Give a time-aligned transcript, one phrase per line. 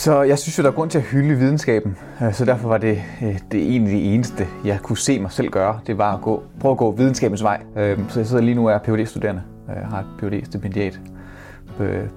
[0.00, 1.98] Så jeg synes jo, der er grund til at hylde videnskaben.
[2.22, 5.50] Øh, så derfor var det, øh, det egentlig det eneste, jeg kunne se mig selv
[5.50, 5.80] gøre.
[5.86, 7.62] Det var at gå, prøve at gå videnskabens vej.
[7.76, 11.00] Øh, så jeg sidder lige nu og er phd studerende Jeg har et phd stipendiat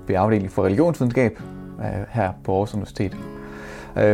[0.07, 1.39] ved afdeling for religionsvidenskab
[2.09, 3.17] her på Aarhus Universitet.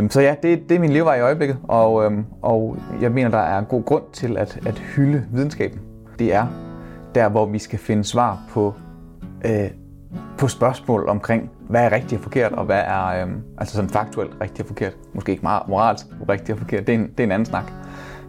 [0.09, 3.59] Så ja, det, det er min levevej i øjeblikket, og, og jeg mener, der er
[3.59, 5.79] en god grund til at, at hylde videnskaben.
[6.19, 6.47] Det er
[7.15, 8.73] der, hvor vi skal finde svar på,
[9.45, 9.69] øh,
[10.37, 14.31] på spørgsmål omkring, hvad er rigtigt og forkert, og hvad er øh, altså sådan faktuelt
[14.41, 14.97] rigtigt og forkert.
[15.13, 17.71] Måske ikke meget moralsk rigtigt og forkert, det er, en, det er en anden snak.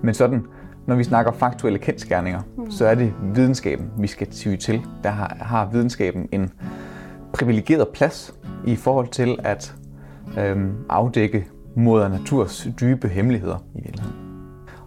[0.02, 0.42] Men sådan,
[0.86, 2.70] når vi snakker faktuelle kendskærninger, mm.
[2.70, 4.82] så er det videnskaben, vi skal ty til.
[5.02, 6.50] Der har, har videnskaben en
[7.32, 8.34] privilegeret plads
[8.66, 9.74] i forhold til at
[10.38, 10.56] øh,
[10.88, 14.16] afdække moder naturs dybe hemmeligheder i virkeligheden.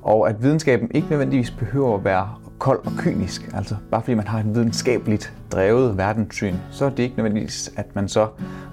[0.02, 2.30] Og at videnskaben ikke nødvendigvis behøver at være
[2.64, 3.50] kold og kynisk.
[3.54, 7.96] Altså bare fordi man har et videnskabeligt drevet verdenssyn, så er det ikke nødvendigvis, at
[7.96, 8.28] man så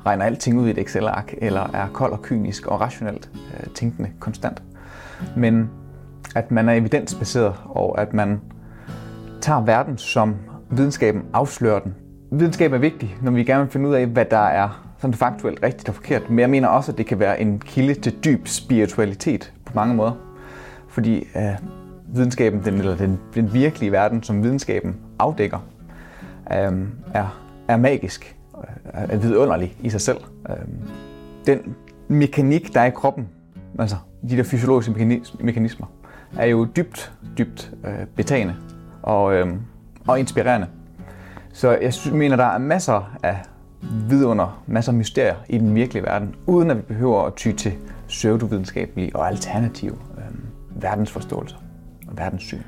[0.07, 4.11] regner alting ud i et Excel-ark, eller er kold og kynisk og rationelt øh, tænkende
[4.19, 4.63] konstant.
[5.37, 5.71] Men
[6.35, 8.41] at man er evidensbaseret, og at man
[9.41, 10.37] tager verden, som
[10.71, 11.95] videnskaben afslører den.
[12.33, 15.63] Videnskab er vigtig, når vi gerne vil finde ud af, hvad der er sådan faktuelt
[15.63, 16.31] rigtigt og forkert.
[16.31, 19.95] Men jeg mener også, at det kan være en kilde til dyb spiritualitet på mange
[19.95, 20.13] måder.
[20.89, 21.80] Fordi øh,
[22.15, 25.59] videnskaben, den, eller den, den virkelige verden, som videnskaben afdækker,
[26.53, 30.19] øh, er, er magisk, øh, er vidunderlig i sig selv.
[30.51, 30.57] Øh,
[31.47, 31.77] den
[32.09, 33.29] mekanik, der er i kroppen,
[33.79, 33.97] altså
[34.31, 35.87] de der fysiologiske mekanismer,
[36.37, 38.55] er jo dybt, dybt øh, betagende
[39.03, 39.55] og, øh,
[40.09, 40.67] og inspirerende.
[41.53, 43.39] Så jeg mener, der er masser af
[44.09, 47.73] vidunder, masser af mysterier i den virkelige verden, uden at vi behøver at ty til
[48.09, 51.57] pseudovidenskabelige og alternative øh, verdensforståelser
[52.11, 52.63] og verdenssyn.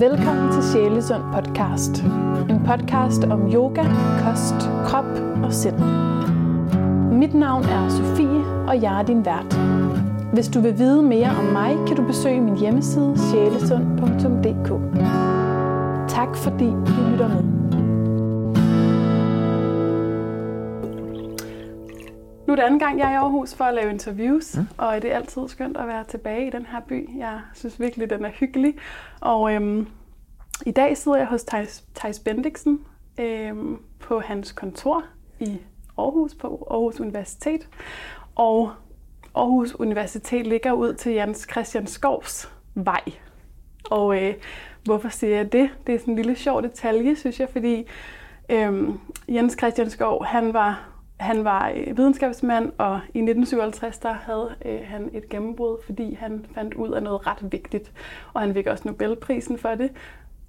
[0.00, 2.04] Velkommen til Sjælesund podcast.
[2.50, 3.84] En podcast om yoga,
[4.24, 5.04] kost, krop
[5.44, 5.78] og sind.
[7.12, 9.58] Mit navn er Sofie, og jeg er din vært.
[10.32, 15.17] Hvis du vil vide mere om mig, kan du besøge min hjemmeside sjælesund.dk.
[16.28, 17.42] Tak fordi du lytter med.
[22.46, 24.66] Nu er det anden gang, jeg er i Aarhus for at lave interviews, mm.
[24.78, 27.18] og det er altid skønt at være tilbage i den her by.
[27.18, 28.74] Jeg synes virkelig, den er hyggelig.
[29.20, 29.88] Og øhm,
[30.66, 31.44] i dag sidder jeg hos
[31.94, 32.84] Thijs, Bendiksen
[33.20, 35.04] øhm, på hans kontor
[35.40, 35.58] i
[35.98, 37.68] Aarhus, på Aarhus Universitet.
[38.34, 38.70] Og
[39.34, 43.02] Aarhus Universitet ligger ud til Jens Christian Skovs vej.
[43.90, 44.34] Og øh,
[44.84, 45.70] Hvorfor siger jeg det?
[45.86, 47.86] Det er sådan en lille sjov detalje, synes jeg, fordi
[48.48, 54.54] øhm, Jens Christian Skov, han var, han var øh, videnskabsmand, og i 1957 der havde
[54.64, 57.92] øh, han et gennembrud, fordi han fandt ud af noget ret vigtigt.
[58.32, 59.90] Og han fik også Nobelprisen for det.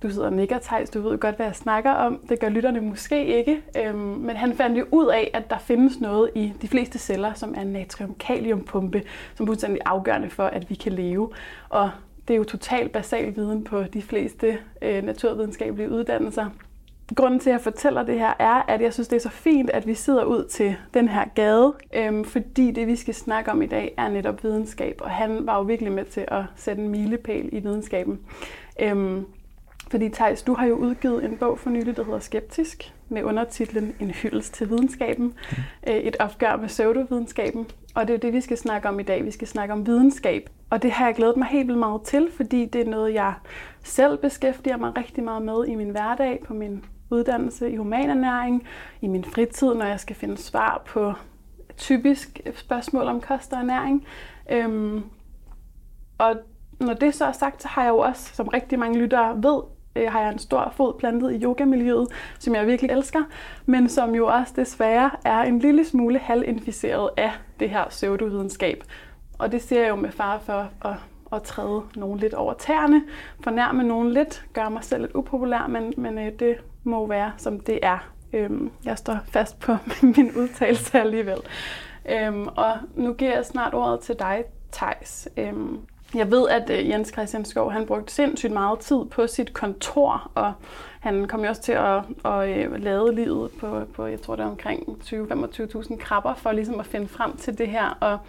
[0.03, 2.19] Du sidder og nikker, Thijs, du ved godt, hvad jeg snakker om.
[2.29, 3.63] Det gør lytterne måske ikke.
[3.77, 7.33] Øhm, men han fandt jo ud af, at der findes noget i de fleste celler,
[7.33, 9.03] som er en natrium-kaliumpumpe,
[9.35, 11.29] som er fuldstændig afgørende for, at vi kan leve.
[11.69, 11.89] Og
[12.29, 16.45] det er jo totalt basal viden på de fleste øh, naturvidenskabelige uddannelser.
[17.15, 19.69] Grunden til, at jeg fortæller det her, er, at jeg synes, det er så fint,
[19.69, 23.61] at vi sidder ud til den her gade, øhm, fordi det, vi skal snakke om
[23.61, 26.89] i dag, er netop videnskab, og han var jo virkelig med til at sætte en
[26.89, 28.19] milepæl i videnskaben.
[28.81, 29.25] Øhm,
[29.91, 33.95] fordi Thijs, du har jo udgivet en bog for nylig, der hedder Skeptisk, med undertitlen
[33.99, 35.25] En hyldest til videnskaben.
[35.25, 35.57] Mm.
[35.87, 37.67] Et opgør med pseudovidenskaben.
[37.95, 39.25] Og det er det, vi skal snakke om i dag.
[39.25, 40.49] Vi skal snakke om videnskab.
[40.69, 43.33] Og det har jeg glædet mig helt vildt meget til, fordi det er noget, jeg
[43.83, 48.63] selv beskæftiger mig rigtig meget med i min hverdag, på min uddannelse i humanernæring,
[49.01, 51.13] i min fritid, når jeg skal finde svar på
[51.77, 54.05] typisk spørgsmål om kost og ernæring.
[54.51, 55.03] Øhm,
[56.17, 56.35] og
[56.79, 59.61] når det så er sagt, så har jeg jo også, som rigtig mange lyttere ved,
[59.95, 62.07] øh, har jeg en stor fod plantet i yogamiljøet,
[62.39, 63.23] som jeg virkelig elsker,
[63.65, 68.83] men som jo også desværre er en lille smule halvinficeret af det her pseudovidenskab.
[69.39, 70.95] Og det ser jeg jo med far for at,
[71.33, 73.03] at træde nogen lidt over tæerne,
[73.43, 77.59] fornærme nogen lidt, gøre mig selv lidt upopulær, men, men øh, det må være, som
[77.59, 78.09] det er.
[78.33, 79.75] Øhm, jeg står fast på
[80.17, 81.39] min udtalelse alligevel.
[82.11, 85.27] Øhm, og nu giver jeg snart ordet til dig, Tejs.
[85.37, 85.79] Øhm,
[86.15, 90.31] jeg ved, at øh, Jens Christian Skov han brugte sindssygt meget tid på sit kontor,
[90.35, 90.53] og
[90.99, 94.43] han kom jo også til at, at øh, lade livet på, på, jeg tror det
[94.43, 97.97] er omkring 20-25.000 krabber, for ligesom at finde frem til det her.
[97.99, 98.19] Og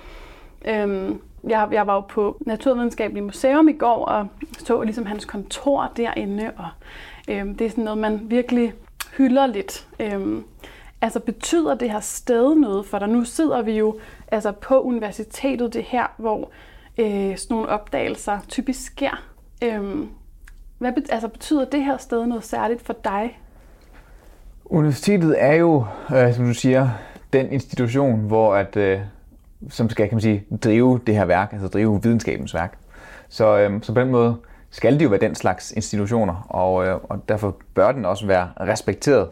[0.64, 4.28] øhm, jeg, jeg var jo på Naturvidenskabelig Museum i går, og
[4.58, 6.68] så ligesom hans kontor derinde, og
[7.28, 8.72] øhm, det er sådan noget, man virkelig
[9.16, 9.86] hylder lidt.
[10.00, 10.44] Øhm,
[11.00, 13.08] altså betyder det her sted noget for dig?
[13.08, 13.98] Nu sidder vi jo
[14.28, 16.50] altså på universitetet det her, hvor
[17.00, 19.22] øh, sådan nogle opdagelser typisk sker.
[19.64, 20.08] Øhm,
[20.78, 23.38] hvad bet- altså, betyder det her sted noget særligt for dig?
[24.64, 26.88] Universitetet er jo, øh, som du siger,
[27.32, 29.00] den institution, hvor at, øh,
[29.68, 32.78] som skal kan man sige, drive det her værk, altså drive videnskabens værk.
[33.28, 34.36] Så, øh, så på den måde
[34.70, 38.48] skal det jo være den slags institutioner, og, øh, og derfor bør den også være
[38.60, 39.28] respekteret.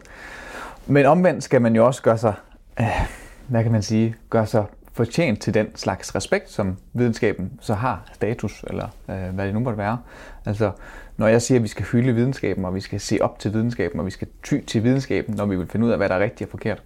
[0.87, 2.33] Men omvendt skal man jo også gøre sig,
[2.79, 3.07] øh,
[3.47, 4.65] hvad kan man sige, gøre sig
[4.99, 9.59] fortjent til den slags respekt, som videnskaben så har status, eller øh, hvad det nu
[9.59, 9.97] måtte være.
[10.45, 10.71] Altså,
[11.17, 13.99] når jeg siger, at vi skal hylde videnskaben, og vi skal se op til videnskaben,
[13.99, 16.19] og vi skal ty til videnskaben, når vi vil finde ud af, hvad der er
[16.19, 16.83] rigtigt og forkert,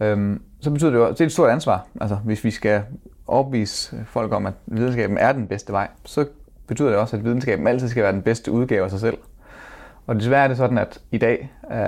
[0.00, 1.86] øh, så betyder det jo, det er et stort ansvar.
[2.00, 2.82] Altså, hvis vi skal
[3.26, 6.26] overbevise folk om, at videnskaben er den bedste vej, så
[6.66, 9.18] betyder det også, at videnskaben altid skal være den bedste udgave af sig selv.
[10.06, 11.78] Og desværre er det sådan, at i dag øh,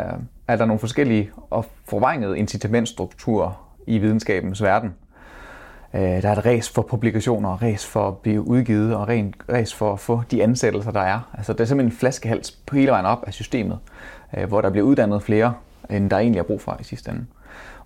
[0.48, 4.94] er der nogle forskellige og forvrængede incitamentstrukturer i videnskabens verden.
[5.94, 9.08] Øh, der er et ræs for publikationer, ræs for at blive udgivet og
[9.48, 11.30] ræs for at få de ansættelser, der er.
[11.34, 13.78] Altså, det er simpelthen en flaskehals på hele vejen op af systemet,
[14.36, 15.54] øh, hvor der bliver uddannet flere,
[15.90, 17.26] end der egentlig er brug for i sidste ende.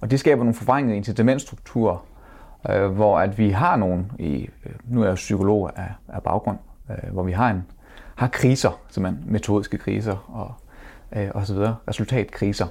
[0.00, 2.06] Og det skaber nogle forvrængede incitamentstrukturer,
[2.70, 4.48] øh, hvor at vi har nogen, i,
[4.88, 6.58] nu er jeg psykolog af, af baggrund,
[7.12, 7.64] hvor vi har en
[8.14, 10.54] har kriser, simpelthen metodiske kriser og,
[11.34, 12.66] og så videre, resultatkriser,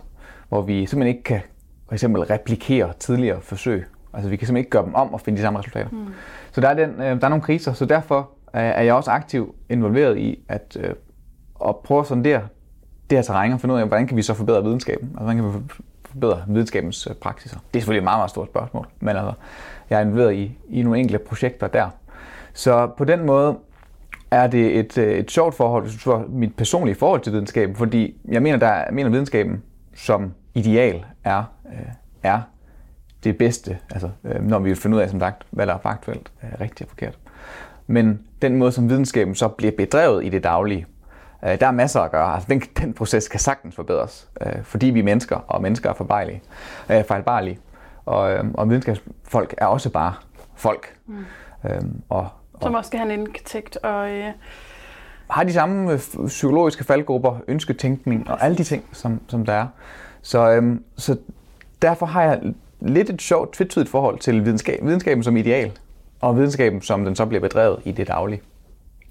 [0.50, 1.42] hvor vi simpelthen ikke kan
[1.88, 3.88] for eksempel replikere tidligere forsøg.
[4.18, 5.90] Altså vi kan simpelthen ikke gøre dem om og finde de samme resultater.
[5.92, 6.08] Mm.
[6.52, 9.56] Så der er, den, øh, der er nogle kriser, så derfor er jeg også aktivt
[9.70, 10.94] involveret i at, øh,
[11.66, 12.42] at prøve at sondere
[13.10, 15.08] det her terræn og finde ud af, hvordan kan vi så forbedre videnskaben?
[15.08, 15.60] Altså, hvordan kan vi
[16.06, 17.58] forbedre videnskabens øh, praksiser?
[17.58, 19.34] Det er selvfølgelig et meget, meget stort spørgsmål, men altså,
[19.90, 21.90] jeg er involveret i, i nogle enkelte projekter der.
[22.54, 23.58] Så på den måde
[24.32, 28.42] er det et, øh, et sjovt forhold, tror, mit personlige forhold til videnskaben, fordi jeg
[28.42, 29.64] mener, der, jeg mener videnskaben
[29.96, 31.86] som ideal er, øh,
[32.24, 32.42] er
[33.24, 35.80] det bedste, altså, øh, når vi vil finde ud af, som sagt, hvad der er
[35.80, 37.18] faktuelt øh, rigtigt og forkert.
[37.88, 40.86] Men den måde, som videnskaben så bliver bedrevet i det daglige,
[41.44, 42.34] øh, der er masser at gøre.
[42.34, 45.94] Altså, den, den proces kan sagtens forbedres, øh, fordi vi er mennesker, og mennesker er
[45.94, 46.42] fejlbarlige.
[46.90, 47.60] Øh, fejlbarlige.
[48.06, 50.14] Og, øh, og videnskabsfolk er også bare
[50.56, 50.96] folk.
[51.06, 51.26] Mm.
[51.66, 52.30] Øh, og
[52.62, 54.12] som også skal have en arkitekt og...
[54.12, 54.26] Øh...
[55.30, 59.68] Har de samme psykologiske faldgrupper, ønsketænkning og alle de ting, som, som der er.
[60.22, 61.18] Så, øhm, så
[61.82, 62.42] derfor har jeg
[62.80, 65.72] lidt et sjovt, tvetydigt forhold til videnskab, videnskaben som ideal,
[66.22, 68.42] og videnskaben som den så bliver bedrevet i det daglige.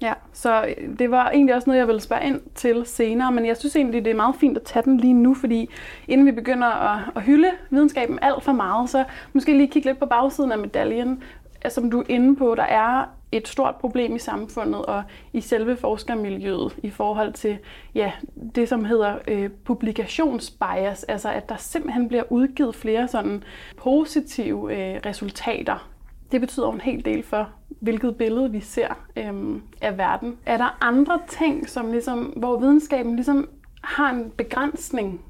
[0.01, 3.45] Ja, så øh, det var egentlig også noget, jeg ville spørge ind til senere, men
[3.45, 5.69] jeg synes egentlig, det er meget fint at tage den lige nu, fordi
[6.07, 9.03] inden vi begynder at, at hylde videnskaben alt for meget, så
[9.33, 11.23] måske lige kigge lidt på bagsiden af medaljen.
[11.65, 15.03] Øh, som du er inde på, der er et stort problem i samfundet og
[15.33, 17.57] i selve forskermiljøet i forhold til
[17.95, 18.11] ja,
[18.55, 23.43] det, som hedder øh, publikationsbias, altså at der simpelthen bliver udgivet flere sådan
[23.77, 25.89] positive øh, resultater.
[26.31, 30.37] Det betyder en hel del for, hvilket billede vi ser øh, af verden.
[30.45, 33.49] Er der andre ting, som ligesom, hvor videnskaben ligesom
[33.83, 35.21] har en begrænsning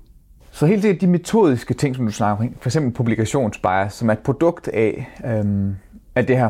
[0.52, 4.14] så helt det de metodiske ting, som du snakker om, for eksempel publikationsbias, som er
[4.14, 5.76] et produkt af, Øh
[6.18, 6.50] at det her,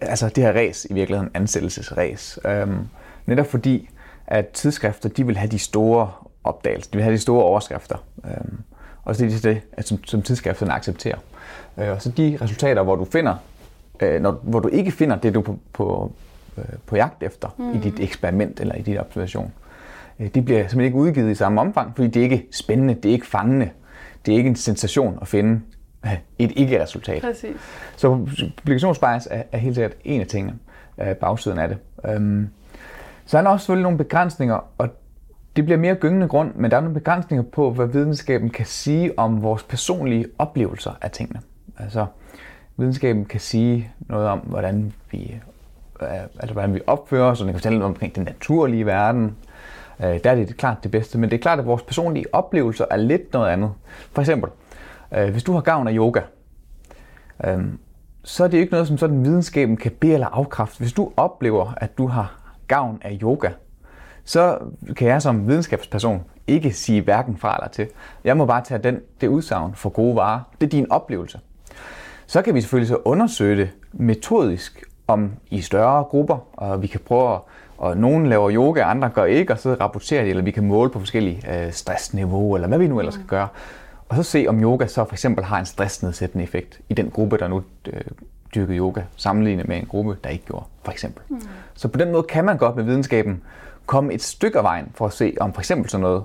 [0.00, 2.38] altså det her race i virkeligheden ansættelsesræs.
[2.44, 2.78] Øhm,
[3.26, 3.88] netop fordi,
[4.26, 6.10] at tidsskrifter, de vil have de store
[6.44, 7.96] opdagelser, de vil have de store overskrifter.
[8.24, 8.58] Øhm,
[9.04, 11.18] og så er det det, at som, som tidsskrifterne accepterer.
[11.78, 13.34] Øh, og så de resultater, hvor du finder,
[14.00, 16.12] øh, når, hvor du ikke finder det, du på, på,
[16.58, 17.74] øh, på jagt efter mm.
[17.74, 19.52] i dit eksperiment eller i dit observation,
[20.20, 23.08] øh, de bliver simpelthen ikke udgivet i samme omfang, fordi det er ikke spændende, det
[23.08, 23.70] er ikke fangende,
[24.26, 25.60] det er ikke en sensation at finde
[26.38, 27.22] et ikke-resultat.
[27.22, 27.56] Præcis.
[27.96, 28.16] Så
[28.56, 30.58] publikationsbias er, er helt sikkert en af tingene,
[30.98, 31.78] øh, bagsiden af det.
[32.04, 32.48] Øhm,
[33.26, 34.88] så er der også selvfølgelig nogle begrænsninger, og
[35.56, 39.18] det bliver mere gyngende grund, men der er nogle begrænsninger på, hvad videnskaben kan sige
[39.18, 41.40] om vores personlige oplevelser af tingene.
[41.78, 42.06] Altså,
[42.76, 45.40] videnskaben kan sige noget om, hvordan vi,
[46.02, 46.08] øh,
[46.38, 49.36] altså, hvordan vi opfører os, og den kan fortælle noget omkring den naturlige verden.
[50.00, 52.84] Øh, der er det klart det bedste, men det er klart, at vores personlige oplevelser
[52.90, 53.72] er lidt noget andet.
[54.12, 54.50] For eksempel,
[55.16, 56.20] Øh, hvis du har gavn af yoga,
[57.44, 57.64] øh,
[58.24, 60.78] så er det ikke noget, som sådan videnskaben kan bede eller afkræfte.
[60.78, 63.50] Hvis du oplever, at du har gavn af yoga,
[64.24, 64.58] så
[64.96, 67.88] kan jeg som videnskabsperson ikke sige hverken fra eller til.
[68.24, 70.40] Jeg må bare tage den, det udsagn for gode varer.
[70.60, 71.40] Det er din oplevelse.
[72.26, 77.00] Så kan vi selvfølgelig så undersøge det metodisk om i større grupper, og vi kan
[77.00, 77.40] prøve at
[77.78, 80.90] og nogen laver yoga, andre gør ikke, og så rapporterer de, eller vi kan måle
[80.90, 83.48] på forskellige øh, stressniveau, eller hvad vi nu ellers skal gøre.
[84.14, 87.38] Og så se, om yoga så for eksempel har en stressnedsættende effekt i den gruppe,
[87.38, 88.00] der nu øh,
[88.54, 91.22] dyrkede yoga, sammenlignet med en gruppe, der ikke gjorde, for eksempel.
[91.28, 91.40] Mm.
[91.74, 93.42] Så på den måde kan man godt med videnskaben
[93.86, 96.24] komme et stykke af vejen for at se, om for eksempel sådan noget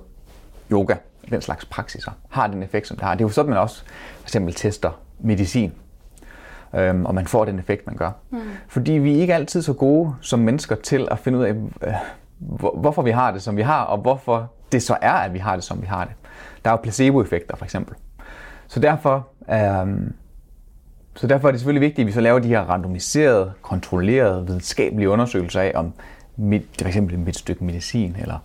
[0.72, 0.96] yoga,
[1.30, 3.16] den slags praksiser, har den effekt, som det har.
[3.16, 3.84] Det er jo sådan, man også
[4.20, 5.72] for eksempel tester medicin.
[6.76, 8.12] øhm, og man får den effekt, man gør.
[8.30, 8.40] Mm.
[8.68, 11.54] Fordi vi er ikke altid så gode som mennesker til at finde ud af,
[11.84, 11.94] øh,
[12.38, 15.40] hvor, hvorfor vi har det, som vi har, og hvorfor det så er, at vi
[15.40, 16.14] har det, som vi har det.
[16.70, 17.96] Der er jo placeboeffekter, for eksempel.
[18.68, 20.14] Så derfor, øhm,
[21.16, 25.10] så derfor er det selvfølgelig vigtigt, at vi så laver de her randomiserede, kontrollerede, videnskabelige
[25.10, 25.94] undersøgelser af, om
[26.38, 28.38] mit, for eksempel et stykke medicin eller,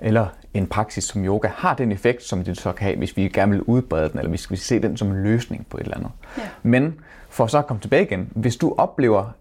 [0.00, 3.28] eller en praksis som yoga har den effekt, som det så kan have, hvis vi
[3.28, 5.96] gerne vil udbrede den, eller hvis vi se den som en løsning på et eller
[5.96, 6.10] andet.
[6.38, 6.42] Ja.
[6.62, 6.94] Men
[7.28, 9.32] for så at komme tilbage igen, hvis du oplever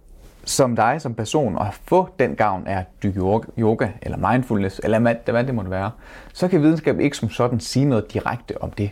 [0.50, 3.20] som dig som person at få den gavn af dykke
[3.60, 5.92] yoga eller mindfulness, eller hvad, hvad det måtte være,
[6.34, 8.92] så kan videnskab ikke som sådan sige noget direkte om det.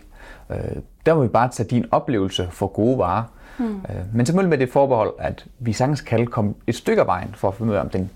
[0.50, 0.58] Øh,
[1.06, 3.24] der må vi bare tage din oplevelse for gode varer.
[3.58, 3.76] Mm.
[3.76, 7.34] Øh, men selvfølgelig med det forbehold, at vi sagtens kan komme et stykke af vejen
[7.36, 8.10] for at finde ud af, om den,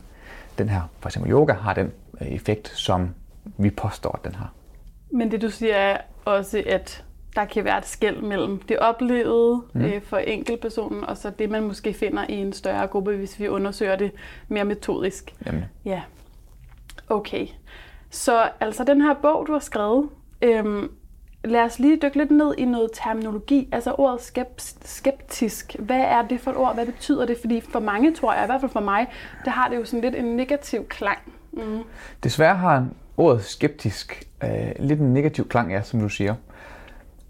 [0.58, 3.10] den her, for eksempel yoga, har den øh, effekt, som
[3.58, 4.54] vi påstår, at den har.
[5.12, 7.04] Men det du siger er også, at
[7.36, 9.82] der kan være et skæld mellem det oplevede mm.
[9.82, 13.48] øh, for enkeltpersonen, og så det, man måske finder i en større gruppe, hvis vi
[13.48, 14.12] undersøger det
[14.48, 15.36] mere metodisk.
[15.46, 15.66] Jamen.
[15.86, 16.02] Ja.
[17.10, 17.48] Okay.
[18.10, 20.10] Så altså den her bog, du har skrevet,
[20.42, 20.92] øhm,
[21.44, 23.70] lad os lige dykke lidt ned i noget terminologi.
[23.72, 24.22] Altså ordet
[24.84, 25.76] skeptisk.
[25.80, 26.74] Hvad er det for et ord?
[26.74, 27.38] Hvad betyder det?
[27.42, 29.08] Fordi for mange, tror jeg, i hvert fald for mig,
[29.46, 31.20] det har det jo sådan lidt en negativ klang.
[31.52, 31.80] Mm.
[32.24, 36.36] Desværre har ordet skeptisk øh, lidt en negativ klang, ja, som du siger.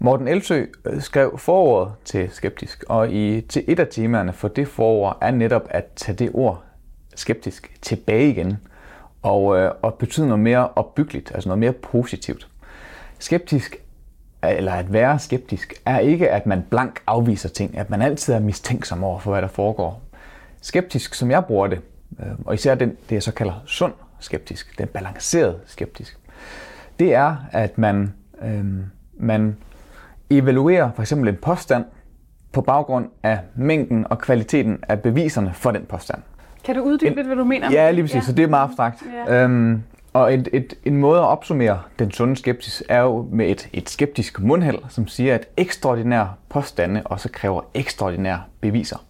[0.04, 4.68] Morten Elsø øh, skrev forordet til skeptisk, og i, til et af temaerne for det
[4.68, 6.64] forord er netop at tage det ord
[7.14, 8.56] skeptisk tilbage igen,
[9.22, 12.48] og, øh, og betyde noget mere opbyggeligt, altså noget mere positivt.
[13.18, 13.76] Skeptisk,
[14.44, 18.34] øh, eller at være skeptisk, er ikke, at man blank afviser ting, at man altid
[18.34, 20.02] er mistænksom over for, hvad der foregår.
[20.60, 21.80] Skeptisk, som jeg bruger det,
[22.20, 26.18] øh, og især den, det jeg så kalder sund skeptisk, den balancerede skeptisk,
[26.98, 28.64] det er, at man, øh,
[29.14, 29.56] man
[30.38, 31.84] evaluerer for eksempel en påstand
[32.52, 36.22] på baggrund af mængden og kvaliteten af beviserne for den påstand.
[36.64, 37.70] Kan du uddybe lidt, hvad du mener?
[37.72, 38.14] Ja, lige præcis.
[38.14, 38.20] Ja.
[38.20, 39.02] Så det er meget abstrakt.
[39.28, 39.44] Ja.
[39.44, 43.68] Øhm, og et, et, en måde at opsummere den sunde skepsis er jo med et,
[43.72, 49.04] et skeptisk mundhæld, som siger, at ekstraordinære påstande også kræver ekstraordinære beviser.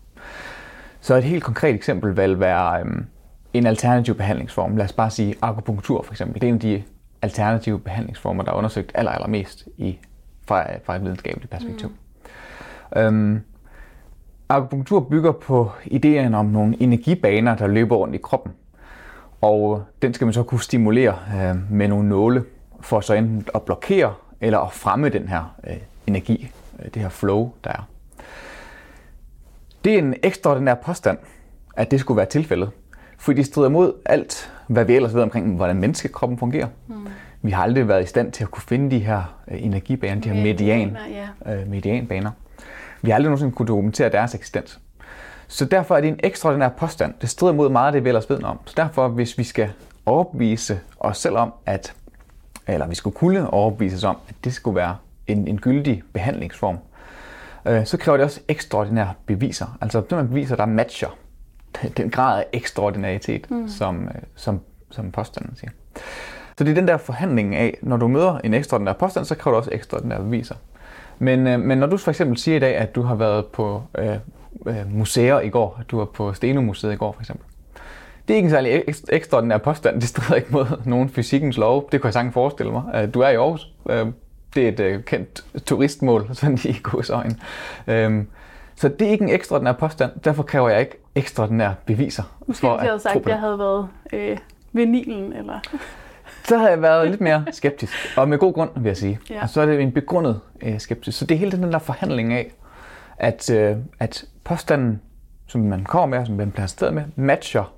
[1.01, 3.07] Så et helt konkret eksempel vil være øhm,
[3.55, 4.77] en alternativ behandlingsform.
[4.77, 6.41] Lad os bare sige akupunktur for eksempel.
[6.41, 6.83] Det er en af de
[7.23, 9.99] alternative behandlingsformer, der er undersøgt aller, allermest i
[10.45, 11.89] fra, fra et videnskabeligt perspektiv.
[11.89, 13.01] Mm.
[13.01, 13.41] Øhm,
[14.49, 18.53] akupunktur bygger på ideen om nogle energibaner, der løber rundt i kroppen.
[19.41, 22.45] Og den skal man så kunne stimulere øh, med nogle nåle,
[22.81, 27.09] for så enten at blokere eller at fremme den her øh, energi, øh, det her
[27.09, 27.89] flow, der er.
[29.85, 31.19] Det er en ekstraordinær påstand,
[31.77, 32.71] at det skulle være tilfældet.
[33.19, 36.69] Fordi det strider mod alt, hvad vi ellers ved omkring, hvordan menneskekroppen fungerer.
[36.87, 37.07] Mm
[37.43, 40.29] vi har aldrig været i stand til at kunne finde de her øh, energibaner, de
[40.29, 40.97] her median,
[41.47, 41.55] ja.
[41.55, 42.31] øh, medianbaner.
[43.03, 44.81] Vi har aldrig nogensinde kunne dokumentere deres eksistens.
[45.49, 47.15] Så derfor er det en ekstraordinær påstand.
[47.21, 48.59] Det strider mod meget af det, vi ellers ved om.
[48.65, 49.71] Så derfor, hvis vi skal
[50.07, 51.95] overbevise os selv om, at,
[52.67, 54.97] eller vi skulle kunne overbevise os om, at det skulle være
[55.27, 56.79] en, en gyldig behandlingsform,
[57.67, 59.79] øh, så kræver det også ekstraordinære beviser.
[59.81, 61.09] Altså det man beviser, der matcher
[61.97, 63.69] den grad af ekstraordinaritet, mm.
[63.69, 65.71] som, øh, som, som påstanden siger.
[66.59, 69.55] Så det er den der forhandling af, når du møder en ekstraordinær påstand, så kræver
[69.55, 70.55] du også ekstraordinære beviser.
[71.19, 73.83] Men, øh, men når du for eksempel siger i dag, at du har været på
[73.99, 74.17] øh,
[74.67, 77.47] øh, museer i går, at du var på Steno-museet i går for eksempel,
[78.29, 80.01] det er ikke en særlig ekstraordinær påstand.
[80.01, 81.89] Det strider ikke mod nogen fysikkens lov.
[81.93, 83.15] Det kunne jeg sagtens forestille mig.
[83.15, 83.73] Du er i Aarhus.
[83.91, 84.07] Øh,
[84.55, 87.37] det er et øh, kendt turistmål, sådan i godsøjne.
[87.87, 88.25] Øh,
[88.77, 90.11] så det er ikke en ekstraordinær påstand.
[90.25, 92.23] Derfor kræver jeg ikke ekstraordinære beviser.
[92.47, 94.39] Måske for jeg havde sagt, at jeg havde været øh,
[94.73, 95.61] ved Nilen, eller
[96.45, 97.93] så havde jeg været lidt mere skeptisk.
[98.17, 99.19] Og med god grund, vil jeg sige.
[99.31, 99.43] Ja.
[99.43, 101.19] Og så er det en begrundet øh, skeptisk.
[101.19, 102.53] Så det er hele den der forhandling af,
[103.19, 105.01] at, øh, at påstanden,
[105.47, 107.75] som man kommer med, som man bliver sted med, matcher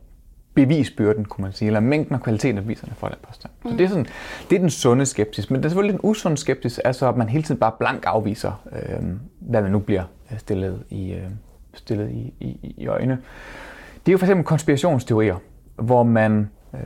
[0.54, 3.52] bevisbyrden, kunne man sige, eller mængden og kvaliteten af beviserne for den påstand.
[3.64, 3.71] Mm.
[3.71, 4.06] Så det er, sådan,
[4.50, 5.50] det er den sunde skepsis.
[5.50, 8.62] Men det er selvfølgelig den usunde skepsis, altså at man hele tiden bare blank afviser,
[8.73, 9.04] øh,
[9.40, 10.02] hvad man nu bliver
[10.33, 11.28] øh, stillet i, øh,
[11.75, 13.18] stillet i, i, i øjne.
[14.06, 15.37] Det er jo for eksempel konspirationsteorier,
[15.76, 16.80] hvor man øh,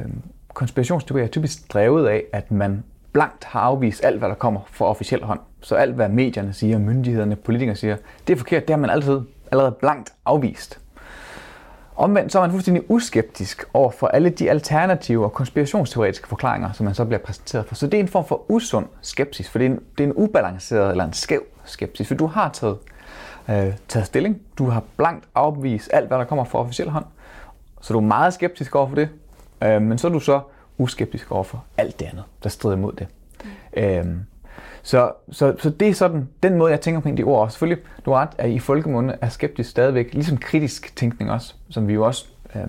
[0.59, 4.85] konspirationsteorier er typisk drevet af, at man blankt har afvist alt, hvad der kommer fra
[4.85, 5.41] officiel hånd.
[5.61, 7.97] Så alt, hvad medierne siger, myndighederne, politikere siger,
[8.27, 8.62] det er forkert.
[8.62, 9.21] Det har man altid
[9.53, 10.81] allerede blankt afvist.
[11.97, 16.85] Omvendt så er man fuldstændig uskeptisk over for alle de alternative og konspirationsteoretiske forklaringer, som
[16.85, 17.75] man så bliver præsenteret for.
[17.75, 20.15] Så det er en form for usund skepsis, for det er en, det er en
[20.17, 22.79] ubalanceret eller en skæv skepsis, for du har taget,
[23.49, 27.05] øh, taget stilling, du har blankt afvist alt, hvad der kommer fra officiel hånd,
[27.81, 29.09] så du er meget skeptisk over for det,
[29.62, 30.41] Øh, men så er du så
[30.79, 33.07] uskeptisk over for alt det andet, der strider imod det.
[33.45, 33.83] Mm.
[33.83, 34.07] Øh,
[34.83, 37.41] Så, så, så det er sådan den måde, jeg tænker omkring de ord.
[37.41, 41.55] Og selvfølgelig, du har ret, at i folkemunde er skeptisk stadigvæk, ligesom kritisk tænkning også,
[41.71, 42.62] som vi jo også, øh,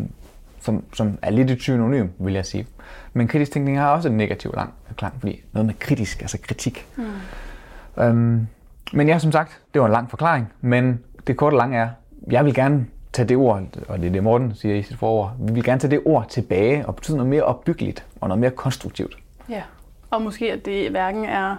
[0.62, 2.67] som, som er lidt et synonym, vil jeg sige.
[3.13, 6.88] Men kritisk tænkning har også en negativ lang klang, fordi noget med kritisk, altså kritik.
[6.98, 8.03] Mm.
[8.03, 8.48] Øhm,
[8.93, 11.89] men ja, som sagt, det var en lang forklaring, men det korte og lange er,
[12.31, 12.86] jeg vil gerne
[13.19, 15.79] tage det ord, og det er det Morten siger i sit forord, vi vil gerne
[15.79, 19.17] tage det ord tilbage og betyde noget mere opbyggeligt og noget mere konstruktivt.
[19.49, 19.61] Ja,
[20.09, 21.55] og måske at det hverken er,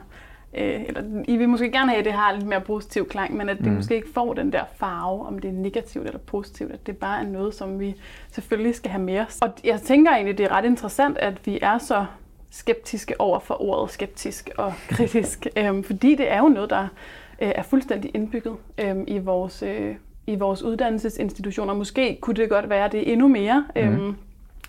[0.55, 3.49] øh, eller I vil måske gerne have, at det har lidt mere positiv klang, men
[3.49, 3.73] at det mm.
[3.73, 7.21] måske ikke får den der farve, om det er negativt eller positivt, at det bare
[7.21, 7.95] er noget, som vi
[8.31, 9.39] selvfølgelig skal have med os.
[9.43, 12.05] Og jeg tænker egentlig, det er ret interessant, at vi er så
[12.51, 16.89] skeptiske over for ordet skeptisk og kritisk, øhm, fordi det er jo noget, der
[17.41, 19.95] øh, er fuldstændig indbygget øhm, i vores øh,
[20.31, 21.75] i vores uddannelsesinstitutioner.
[21.75, 23.65] Måske kunne det godt være det endnu mere.
[23.77, 23.83] Mm.
[23.83, 24.17] Øhm,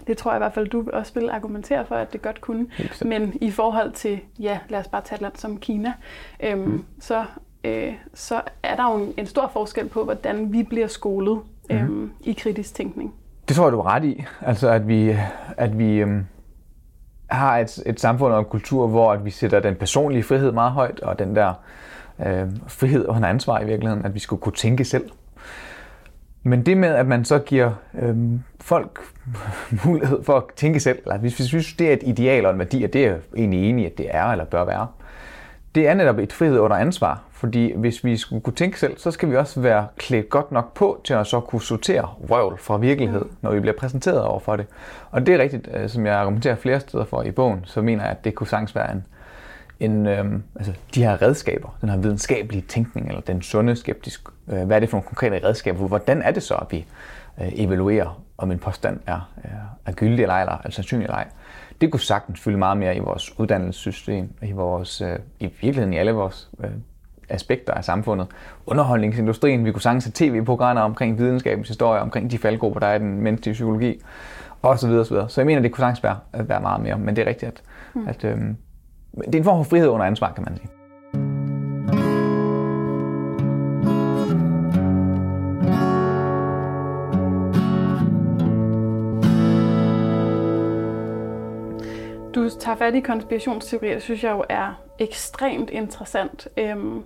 [0.08, 2.68] det tror jeg i hvert fald, du også vil argumentere for, at det godt kunne.
[3.06, 5.94] Men i forhold til, ja, lad os bare tage et land som Kina,
[6.44, 6.84] øhm, mm.
[7.00, 7.26] så,
[7.64, 11.40] øh, så er der jo en, en stor forskel på, hvordan vi bliver skolet
[11.70, 11.76] mm.
[11.76, 13.14] øhm, i kritisk tænkning.
[13.48, 14.24] Det tror jeg, du er ret i.
[14.42, 15.16] Altså, at vi,
[15.58, 16.26] at vi øhm,
[17.30, 20.72] har et, et samfund og en kultur, hvor at vi sætter den personlige frihed meget
[20.72, 21.54] højt, og den der
[22.26, 25.10] øh, frihed og ansvar i virkeligheden, at vi skulle kunne tænke selv.
[26.44, 27.72] Men det med, at man så giver
[28.02, 29.00] øhm, folk
[29.86, 32.60] mulighed for at tænke selv, eller hvis vi synes, det er et ideal og en
[32.60, 34.88] værdi, og det er jeg egentlig enig at det er eller bør være,
[35.76, 37.22] det er netop et frihed under ansvar.
[37.32, 40.74] Fordi hvis vi skulle kunne tænke selv, så skal vi også være klædt godt nok
[40.74, 44.56] på til at så kunne sortere røvl fra virkelighed, når vi bliver præsenteret over for
[44.56, 44.66] det.
[45.12, 48.04] Og det er rigtigt, øh, som jeg argumenterer flere steder for i bogen, så mener
[48.04, 49.06] jeg, at det kunne sagtens være en,
[49.82, 54.64] en, øhm, altså de her redskaber, den her videnskabelige tænkning, eller den sunde skeptisk, øh,
[54.64, 56.86] hvad er det for nogle konkrete redskaber, hvordan er det så, at vi
[57.42, 61.16] øh, evaluerer, om en påstand er, er, er gyldig eller ej, eller er sandsynlig eller
[61.16, 61.28] ej.
[61.82, 65.98] Det kunne sagtens fylde meget mere i vores uddannelsessystem, i, vores, øh, i virkeligheden i
[65.98, 66.70] alle vores øh,
[67.30, 68.28] aspekter af samfundet.
[68.66, 73.00] Underholdningsindustrien, vi kunne sagtens have tv-programmer omkring videnskabens historie, omkring de faldgrupper, der er i
[73.00, 74.02] den menneskelige psykologi,
[74.62, 75.30] og så videre, så videre.
[75.30, 77.62] Så jeg mener, det kunne sagtens være, være meget mere, men det er rigtigt, at,
[77.94, 78.08] mm.
[78.08, 78.38] at øh,
[79.18, 80.68] det er en form for frihed under ansvar, kan man sige.
[92.36, 96.48] Du tager fat i konspirationsteorier, det synes jeg jo er ekstremt interessant.
[96.58, 97.04] Øhm,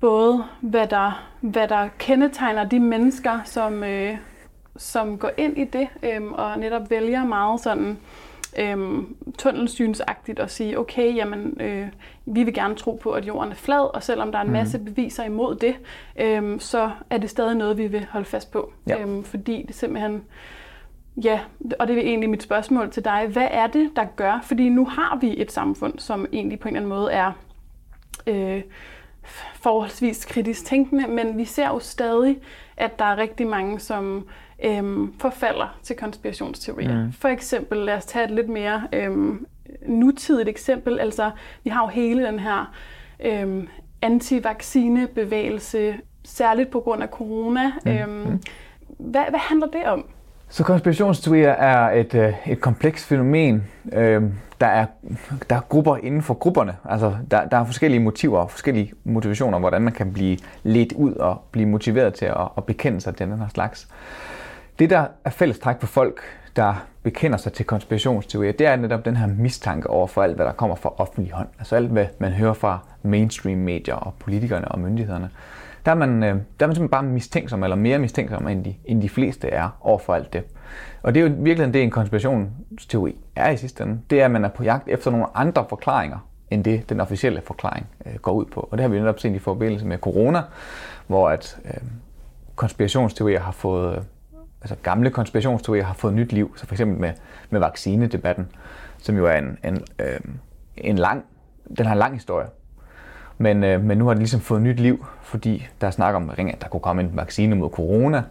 [0.00, 4.16] både hvad der, hvad der kendetegner de mennesker, som, øh,
[4.76, 7.98] som går ind i det, øhm, og netop vælger meget sådan
[8.58, 11.88] øhm, tunnelsynsagtigt at sige, okay, jamen, øh,
[12.26, 14.56] vi vil gerne tro på, at jorden er flad, og selvom der er en mhm.
[14.56, 15.74] masse beviser imod det,
[16.20, 18.72] øhm, så er det stadig noget, vi vil holde fast på.
[18.86, 19.00] Ja.
[19.00, 20.24] Øhm, fordi det simpelthen,
[21.24, 21.40] ja,
[21.78, 24.84] og det er egentlig mit spørgsmål til dig, hvad er det, der gør, fordi nu
[24.84, 27.32] har vi et samfund, som egentlig på en eller anden måde er
[28.26, 28.62] øh,
[29.54, 32.38] forholdsvis kritisk tænkende, men vi ser jo stadig,
[32.82, 34.26] at der er rigtig mange, som
[34.64, 37.04] øhm, forfalder til konspirationsteorier.
[37.04, 37.12] Mm.
[37.12, 39.46] For eksempel, lad os tage et lidt mere øhm,
[39.86, 41.00] nutidigt eksempel.
[41.00, 41.30] Altså,
[41.64, 42.74] vi har jo hele den her
[43.24, 43.68] øhm,
[44.02, 47.72] anti-vaccine-bevægelse, særligt på grund af corona.
[47.84, 47.90] Mm.
[47.90, 48.40] Øhm, mm.
[48.98, 50.04] hvad, hvad handler det om?
[50.52, 53.64] Så konspirationsteorier er et, øh, et komplekst fænomen.
[53.92, 54.22] Øh,
[54.60, 54.86] der, er,
[55.50, 56.76] der er grupper inden for grupperne.
[56.84, 61.14] Altså, der, der er forskellige motiver og forskellige motivationer, hvordan man kan blive ledt ud
[61.14, 63.88] og blive motiveret til at, at bekende sig til den her slags.
[64.78, 66.20] Det, der er fællestræk for folk,
[66.56, 70.46] der bekender sig til konspirationsteorier, det er netop den her mistanke over for alt, hvad
[70.46, 71.48] der kommer fra offentlig hånd.
[71.58, 75.30] Altså alt, hvad man hører fra mainstream medier og politikerne og myndighederne.
[75.84, 78.74] Der er man, øh, der er man simpelthen bare mistænksom, eller mere mistænksom, end de,
[78.84, 80.44] end de fleste er over for alt det.
[81.02, 84.00] Og det er jo virkelig det, en konspirationsteori er i sidste ende.
[84.10, 86.18] Det er, at man er på jagt efter nogle andre forklaringer,
[86.50, 88.68] end det den officielle forklaring øh, går ud på.
[88.70, 90.42] Og det har vi netop set i forbindelse med corona,
[91.06, 91.80] hvor at øh,
[92.56, 94.02] konspirationsteorier har fået øh,
[94.62, 97.12] altså gamle konspirationsteorier har fået nyt liv, så for eksempel med,
[97.50, 98.48] med vaccinedebatten,
[98.98, 100.20] som jo er en, en, øh,
[100.76, 101.24] en lang,
[101.76, 102.46] den har en lang historie.
[103.38, 106.30] Men, øh, men nu har det ligesom fået nyt liv, fordi der er snak om,
[106.30, 108.22] at der kunne komme en vaccine mod corona.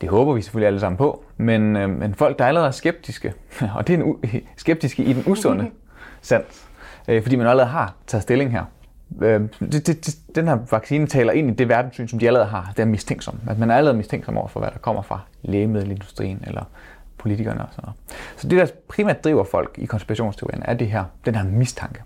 [0.00, 1.24] Det håber vi selvfølgelig alle sammen på.
[1.36, 3.32] Men, øh, men folk, der allerede er skeptiske,
[3.76, 4.16] og det er en
[4.56, 5.70] skeptiske i den usunde
[6.22, 6.68] sans,
[7.08, 8.64] øh, fordi man allerede har taget stilling her,
[9.22, 12.72] øh, det, det, den her vaccine taler ind i det verdenssyn, som de allerede har.
[12.76, 13.40] Det er mistænksom.
[13.48, 16.64] At man er allerede mistænksom over for, hvad der kommer fra lægemiddelindustrien eller
[17.18, 17.96] politikerne og sådan noget.
[18.36, 22.02] Så det, der primært driver folk i konspirationsteorien, er det her, den her mistanke.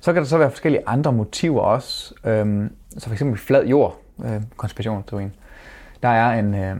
[0.00, 2.14] Så kan der så være forskellige andre motiver også.
[2.24, 5.32] Øhm, så for eksempel flad jord, øh, konspirationsteorien.
[6.02, 6.76] Der er, en, øh,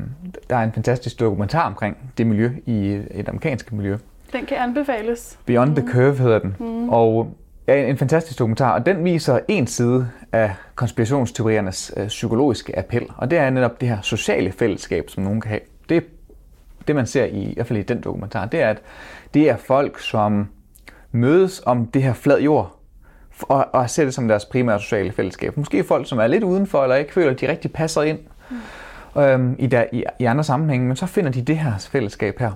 [0.50, 3.96] der er en fantastisk dokumentar omkring det miljø i et amerikansk miljø.
[4.32, 5.38] Den kan anbefales.
[5.46, 5.76] Beyond mm.
[5.76, 6.56] the Curve hedder den.
[6.58, 6.88] Mm.
[6.88, 7.34] Og
[7.66, 13.30] er en fantastisk dokumentar, og den viser en side af konspirationsteoriernes øh, psykologiske appel, og
[13.30, 15.60] det er netop det her sociale fællesskab, som nogen kan have.
[15.88, 16.04] Det,
[16.86, 18.82] det man ser i, i hvert fald i den dokumentar, det er, at
[19.34, 20.48] det er folk, som
[21.14, 22.80] mødes om det her flad jord,
[23.42, 25.56] og, og ser det som deres primære sociale fællesskab.
[25.56, 28.18] Måske folk, som er lidt udenfor, eller ikke føler, at de rigtig passer ind
[28.50, 29.20] mm.
[29.20, 32.52] øhm, i, der, i, i andre sammenhænge, men så finder de det her fællesskab her.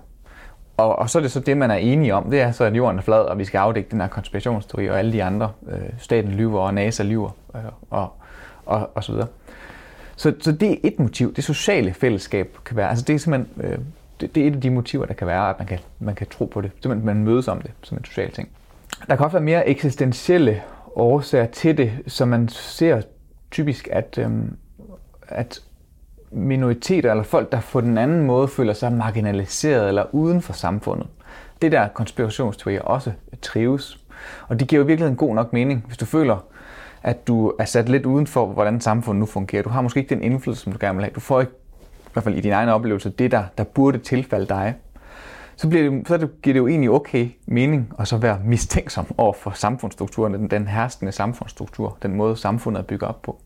[0.77, 2.77] Og, og så er det så det, man er enige om, det er så, at
[2.77, 5.79] jorden er flad, og vi skal afdække den her konspirationsteori, og alle de andre, øh,
[5.99, 8.13] staten lyver, og NASA lyver, øh, og,
[8.67, 9.29] og, og så videre.
[10.17, 13.63] Så, så det er et motiv, det sociale fællesskab kan være, altså det er simpelthen,
[13.65, 13.79] øh,
[14.21, 16.27] det, det er et af de motiver, der kan være, at man kan, man kan
[16.27, 18.49] tro på det, simpelthen man mødes om det som en social ting.
[19.07, 20.63] Der kan også være mere eksistentielle
[20.97, 23.03] årsager til det, så man ser
[23.51, 24.57] typisk, at, øhm,
[25.29, 25.61] at
[26.31, 31.07] minoriteter eller folk, der på den anden måde føler sig marginaliseret eller uden for samfundet.
[31.63, 33.99] Det der konspirationsteorier også trives.
[34.49, 36.45] Og det giver jo virkelig en god nok mening, hvis du føler,
[37.03, 39.63] at du er sat lidt uden for, hvordan samfundet nu fungerer.
[39.63, 41.15] Du har måske ikke den indflydelse, som du gerne vil have.
[41.15, 41.53] Du får ikke,
[42.09, 44.75] i hvert fald i din egen oplevelse, det der, der burde tilfalde dig.
[45.57, 49.33] Så, bliver det, så giver det jo egentlig okay mening at så være mistænksom over
[49.33, 53.41] for samfundsstrukturen, den, den herskende samfundsstruktur, den måde samfundet er bygget op på.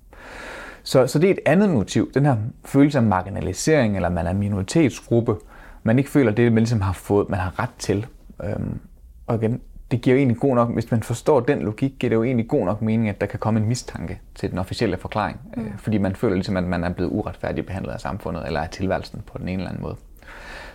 [0.82, 4.32] Så, så det er et andet motiv, den her følelse af marginalisering, eller man er
[4.32, 5.36] minoritetsgruppe,
[5.82, 8.06] man ikke føler det, man ligesom har fået, man har ret til.
[8.44, 8.78] Øhm,
[9.26, 9.60] og igen,
[9.92, 12.48] det giver jo egentlig god nok, hvis man forstår den logik, giver det jo egentlig
[12.48, 15.40] god nok mening, at der kan komme en mistanke til den officielle forklaring.
[15.56, 15.68] Øh, mm.
[15.68, 18.68] Øh, fordi man føler ligesom, at man er blevet uretfærdigt behandlet af samfundet, eller af
[18.68, 19.96] tilværelsen på den ene eller anden måde.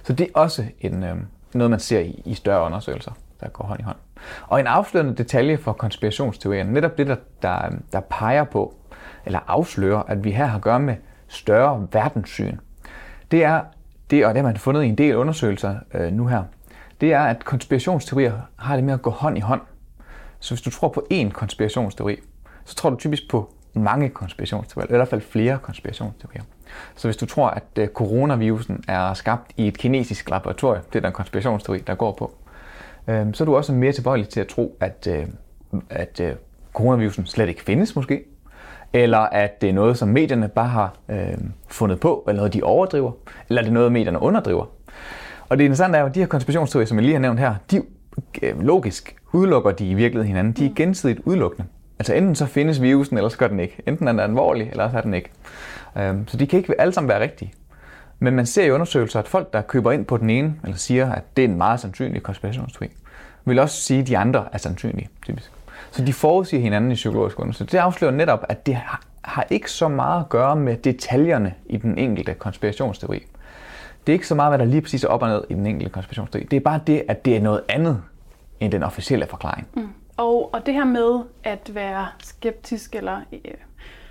[0.03, 1.15] Så det er også en, øh,
[1.53, 3.97] noget, man ser i, i større undersøgelser, der går hånd i hånd.
[4.47, 8.75] Og en afslørende detalje for konspirationsteorien, netop det, der, der, der peger på,
[9.25, 10.95] eller afslører, at vi her har at gøre med
[11.27, 12.57] større verdenssyn.
[13.31, 13.61] Det er,
[14.09, 16.43] det, og det har man fundet i en del undersøgelser øh, nu her,
[17.01, 19.61] det er, at konspirationsteorier har det med at gå hånd i hånd.
[20.39, 22.19] Så hvis du tror på én konspirationsteori,
[22.65, 26.41] så tror du typisk på mange konspirationsteorier, eller i hvert fald flere konspirationsteorier.
[26.95, 31.01] Så hvis du tror, at øh, coronavirusen er skabt i et kinesisk laboratorium, det er
[31.01, 32.31] den konspirationsteori, der går på,
[33.07, 35.25] øh, så er du også mere tilbøjelig til at tro, at, øh,
[35.89, 36.35] at øh,
[36.73, 38.23] coronavirusen slet ikke findes måske,
[38.93, 42.63] eller at det er noget, som medierne bare har øh, fundet på, eller noget, de
[42.63, 43.11] overdriver,
[43.49, 44.65] eller det er noget, medierne underdriver.
[45.49, 47.55] Og det interessante er jo, at de her konspirationsteorier, som jeg lige har nævnt her,
[47.71, 47.83] de
[48.41, 50.53] øh, logisk udelukker de i virkeligheden hinanden.
[50.53, 51.67] De er gensidigt udelukkende.
[51.99, 53.81] Altså enten så findes virusen, eller så gør den ikke.
[53.85, 55.29] Enten er den alvorlig, eller så er den ikke.
[55.97, 57.53] Øhm, så de kan ikke alle sammen være rigtige.
[58.19, 61.11] Men man ser i undersøgelser, at folk, der køber ind på den ene, eller siger,
[61.11, 62.91] at det er en meget sandsynlig konspirationsteori,
[63.45, 65.51] vil også sige, at de andre er sandsynlige, typisk.
[65.91, 67.77] Så de forudsiger hinanden i psykologisk undersøgelse.
[67.77, 71.77] Det afslører netop, at det har, har ikke så meget at gøre med detaljerne i
[71.77, 73.23] den enkelte konspirationsteori.
[74.07, 75.65] Det er ikke så meget, hvad der lige præcis er op og ned i den
[75.65, 76.43] enkelte konspirationsteori.
[76.43, 78.01] Det er bare det, at det er noget andet
[78.59, 79.67] end den officielle forklaring.
[79.73, 79.89] Mm.
[80.17, 83.51] Og, og det her med at være skeptisk eller øh,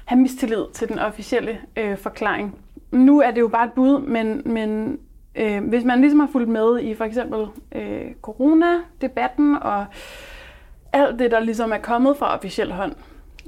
[0.05, 2.59] have mistillid til den officielle øh, forklaring.
[2.91, 4.99] Nu er det jo bare et bud, men, men
[5.35, 9.87] øh, hvis man ligesom har fulgt med i for eksempel øh, corona-debatten og
[10.93, 12.93] alt det, der ligesom er kommet fra officiel hånd,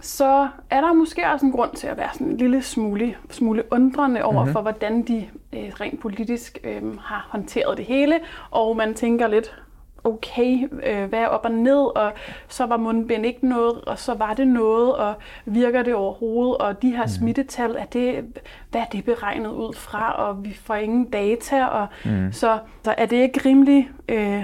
[0.01, 3.65] så er der måske også en grund til at være sådan en lille smule, smule
[3.71, 4.53] undrende over mm-hmm.
[4.53, 8.21] for, hvordan de øh, rent politisk øh, har håndteret det hele.
[8.51, 9.57] Og man tænker lidt,
[10.05, 12.13] okay, øh, hvad er op og ned, og
[12.49, 15.15] så var mundbind ikke noget, og så var det noget, og
[15.47, 17.09] virker det overhovedet, og de her mm.
[17.09, 18.25] smittetal, er det,
[18.71, 22.33] hvad er det beregnet ud fra, og vi får ingen data, og mm.
[22.33, 24.43] så, så er det ikke rimelig øh,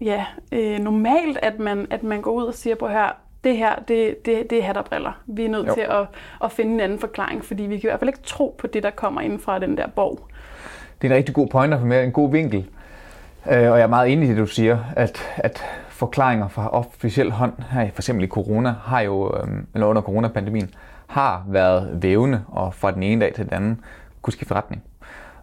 [0.00, 3.74] ja, øh, normalt, at man, at man går ud og siger på her, det her,
[3.88, 5.12] det, det, det er hat og briller.
[5.26, 5.74] Vi er nødt jo.
[5.74, 6.06] til at,
[6.44, 8.82] at finde en anden forklaring, fordi vi kan i hvert fald ikke tro på det,
[8.82, 10.20] der kommer ind fra den der borg.
[11.02, 12.66] Det er en rigtig god pointer for mig, en god vinkel.
[13.50, 17.30] Øh, og jeg er meget enig i det, du siger, at, at forklaringer fra officiel
[17.30, 20.70] hånd, her for eksempel i corona, har jo, øhm, eller under coronapandemien,
[21.06, 23.80] har været vævende og fra den ene dag til den anden
[24.22, 24.82] kunne skifte retning.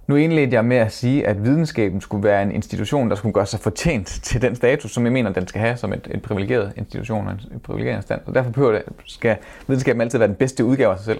[0.09, 3.45] Nu indledte jeg med at sige, at videnskaben skulle være en institution, der skulle gøre
[3.45, 6.73] sig fortjent til den status, som jeg mener, den skal have som et, en privilegeret
[6.75, 8.21] institution og en privilegeret instans.
[8.25, 11.19] Og derfor behøver det, skal videnskaben altid være den bedste udgave af sig selv.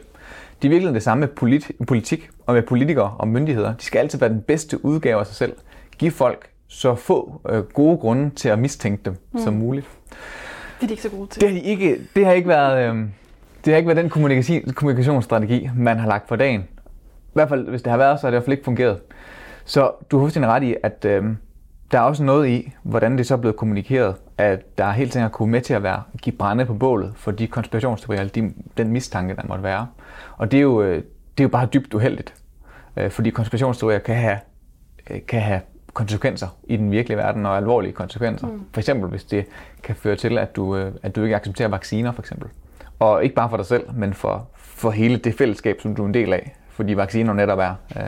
[0.62, 3.74] Det er virkelig det samme med polit, politik og med politikere og myndigheder.
[3.76, 5.54] De skal altid være den bedste udgave af sig selv.
[5.98, 9.40] Giv folk så få øh, gode grunde til at mistænke dem mm.
[9.40, 9.88] som muligt.
[10.10, 11.42] Det er de ikke så gode til.
[11.42, 12.96] Det har ikke, det har ikke været...
[12.96, 13.06] Øh,
[13.66, 14.10] det har ikke været den
[14.74, 16.64] kommunikationsstrategi, man har lagt for dagen
[17.30, 19.00] i hvert fald, hvis det har været, så har det i hvert fald ikke fungeret.
[19.66, 21.24] Så du har fuldstændig ret i, at øh,
[21.92, 25.32] der er også noget i, hvordan det så er blevet kommunikeret, at der helt sikkert
[25.32, 29.36] kunne med til at være give brænde på bålet for de konspirationsteorier, de, den mistanke,
[29.36, 29.88] der måtte være.
[30.38, 30.96] Og det er jo, øh,
[31.38, 32.34] det er jo bare dybt uheldigt,
[32.98, 34.38] øh, fordi konspirationsteorier kan have,
[35.10, 35.62] øh, kan have
[35.94, 38.48] konsekvenser i den virkelige verden, og alvorlige konsekvenser.
[38.48, 38.62] Mm.
[38.74, 39.46] For eksempel hvis det
[39.84, 42.50] kan føre til, at du, øh, at du ikke accepterer vacciner, for eksempel.
[43.00, 46.08] Og ikke bare for dig selv, men for, for hele det fællesskab, som du er
[46.08, 46.56] en del af.
[46.80, 48.04] Fordi vacciner netop er, øh,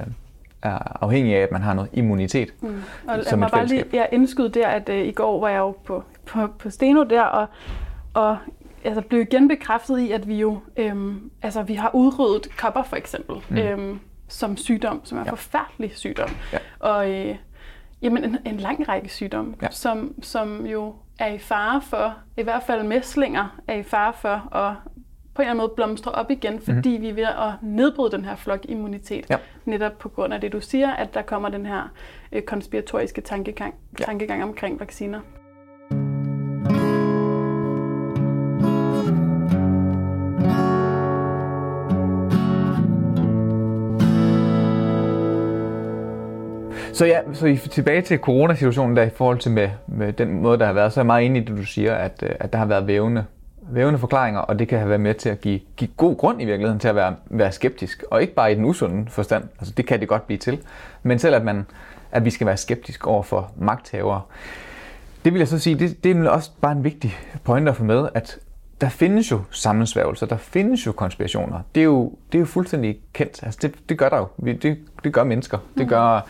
[0.62, 2.54] er afhængige af, at man har noget immunitet.
[2.62, 2.84] Mm.
[3.08, 5.72] Og som jeg bare lige jeg indskyde der, at uh, i går var jeg jo
[5.72, 7.48] på, på, på Steno der, og,
[8.14, 8.38] og
[8.84, 12.96] altså, blev igen bekræftet i, at vi jo øhm, altså, vi har udryddet kopper for
[12.96, 13.58] eksempel, mm.
[13.58, 15.32] øhm, som sygdom, som er en ja.
[15.32, 16.30] forfærdelig sygdom.
[16.54, 16.58] Ja.
[16.80, 17.36] Og øh,
[18.02, 19.68] jamen, en, en lang række sygdomme, ja.
[19.72, 24.56] som, som jo er i fare for, i hvert fald mæslinger er i fare for
[24.56, 24.76] at
[25.34, 26.62] på en eller anden måde blomstre op igen, mhm.
[26.62, 27.02] fordi mm-hmm.
[27.04, 29.30] vi er ved at nedbryde den her flokimmunitet.
[29.30, 29.38] Ja.
[29.66, 31.92] Netop på grund af det, du siger, at der kommer den her
[32.32, 34.06] øh, konspiratoriske tankegang, ja.
[34.06, 35.20] tankegang omkring vacciner.
[46.94, 50.66] Så ja, så tilbage til coronasituationen der i forhold til med, med den måde, der
[50.66, 52.60] har været, så er jeg meget enig i det, du siger, at, øh, at der
[52.60, 53.26] har været vævende,
[53.62, 56.46] vævende forklaringer, og det kan have været med til at give, give god grund i
[56.46, 59.88] virkeligheden til at være, være skeptisk, og ikke bare i den usunde forstand, altså det
[59.88, 60.60] kan det godt blive til,
[61.04, 61.66] men selv at, man,
[62.12, 64.22] at vi skal være skeptisk over for magthavere.
[65.26, 67.84] Det vil jeg så sige, det, det er også bare en vigtig point at få
[67.84, 68.40] med, at
[68.82, 71.60] der findes jo sammensværgelser, der findes jo konspirationer.
[71.76, 73.44] Det er jo, det er jo fuldstændig kendt.
[73.44, 74.28] Altså det, det gør der jo.
[74.46, 75.58] Det, det gør mennesker.
[75.78, 76.28] Det gør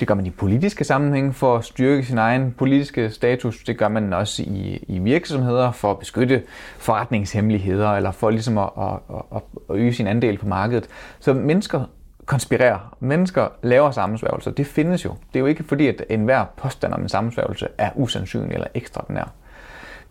[0.00, 3.64] det gør man i politiske sammenhæng for at styrke sin egen politiske status.
[3.64, 6.42] Det gør man også i, i virksomheder for at beskytte
[6.78, 8.92] forretningshemmeligheder eller for ligesom at, at,
[9.36, 10.88] at, at øge sin andel på markedet.
[11.20, 11.84] Så mennesker
[12.26, 12.96] konspirerer.
[13.00, 14.50] Mennesker laver sammensværgelser.
[14.50, 15.10] Det findes jo.
[15.10, 19.32] Det er jo ikke fordi, at enhver påstand om en sammensværgelse er usandsynlig eller ekstraordinær.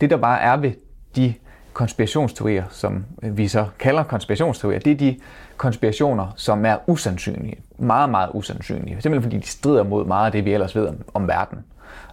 [0.01, 0.71] Det der bare er ved
[1.15, 1.33] de
[1.73, 5.19] konspirationsteorier, som vi så kalder konspirationsteorier, det er de
[5.57, 7.59] konspirationer, som er usandsynlige.
[7.77, 9.01] Meget, meget usandsynlige.
[9.01, 11.57] Simpelthen fordi de strider mod meget af det, vi ellers ved om, om verden,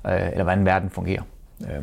[0.06, 1.22] øh, eller hvordan verden fungerer.
[1.60, 1.82] Øh.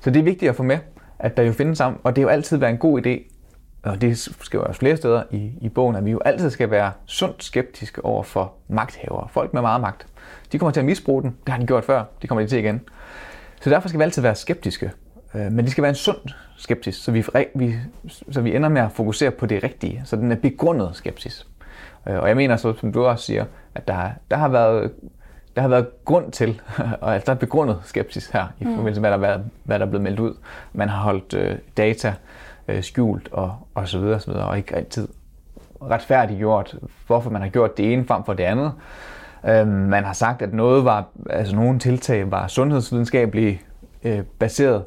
[0.00, 0.78] Så det er vigtigt at få med,
[1.18, 3.34] at der jo findes sammen, og det er jo altid været en god idé,
[3.82, 6.92] og det skriver også flere steder i, i bogen, at vi jo altid skal være
[7.06, 9.28] sundt skeptiske over for magthavere.
[9.30, 10.06] Folk med meget magt.
[10.52, 11.36] De kommer til at misbruge den.
[11.46, 12.04] Det har de gjort før.
[12.22, 12.80] det kommer de til igen.
[13.60, 14.90] Så derfor skal vi altid være skeptiske
[15.34, 16.18] men det skal være en sund
[16.56, 17.74] skepsis, så vi, vi,
[18.30, 20.02] så vi ender med at fokusere på det rigtige.
[20.04, 21.46] Så den er begrundet skepsis.
[22.08, 23.44] Øh, og jeg mener, så, som du også siger,
[23.74, 24.90] at der, der har været
[25.56, 26.60] der har været grund til,
[27.00, 28.74] og at der er begrundet skepsis her, i mm.
[28.74, 30.34] forbindelse med, hvad der, hvad der er blevet meldt ud.
[30.72, 32.14] Man har holdt øh, data
[32.68, 35.08] øh, skjult og, og så videre, og så videre, og ikke altid
[35.82, 38.72] retfærdiggjort, hvorfor man har gjort det ene frem for det andet.
[39.44, 43.60] Øh, man har sagt, at noget var, altså nogle tiltag var sundhedsvidenskabeligt
[44.04, 44.84] øh, baseret,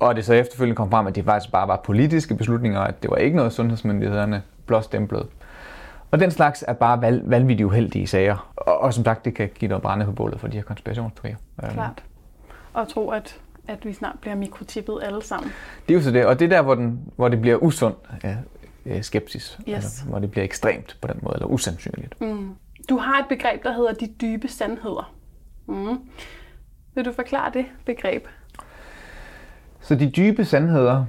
[0.00, 3.10] og det så efterfølgende kom frem, at det faktisk bare var politiske beslutninger, at det
[3.10, 5.26] var ikke noget sundhedsmyndighederne blåstemplede.
[6.10, 8.52] Og den slags er bare val- vanvittigt uheldige sager.
[8.56, 11.36] Og, og som sagt, det kan give noget brænde på bålet for de her konspirationsteorier.
[11.62, 11.72] Øhm.
[11.72, 12.04] Klart.
[12.72, 15.52] Og tro, at, at vi snart bliver mikrotippet alle sammen.
[15.88, 16.26] Det er jo så det.
[16.26, 17.94] Og det er der, hvor, den, hvor det bliver usund
[18.86, 19.58] ja, skepsis.
[19.68, 19.74] Yes.
[19.74, 22.20] Altså, hvor det bliver ekstremt på den måde, eller usandsynligt.
[22.20, 22.54] Mm.
[22.88, 25.12] Du har et begreb, der hedder de dybe sandheder.
[25.66, 25.98] Mm.
[26.94, 28.26] Vil du forklare det begreb?
[29.80, 31.04] Så de dybe sandheder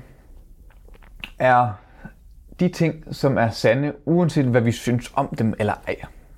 [1.39, 1.71] er
[2.59, 5.95] de ting, som er sande, uanset hvad vi synes om dem eller ej.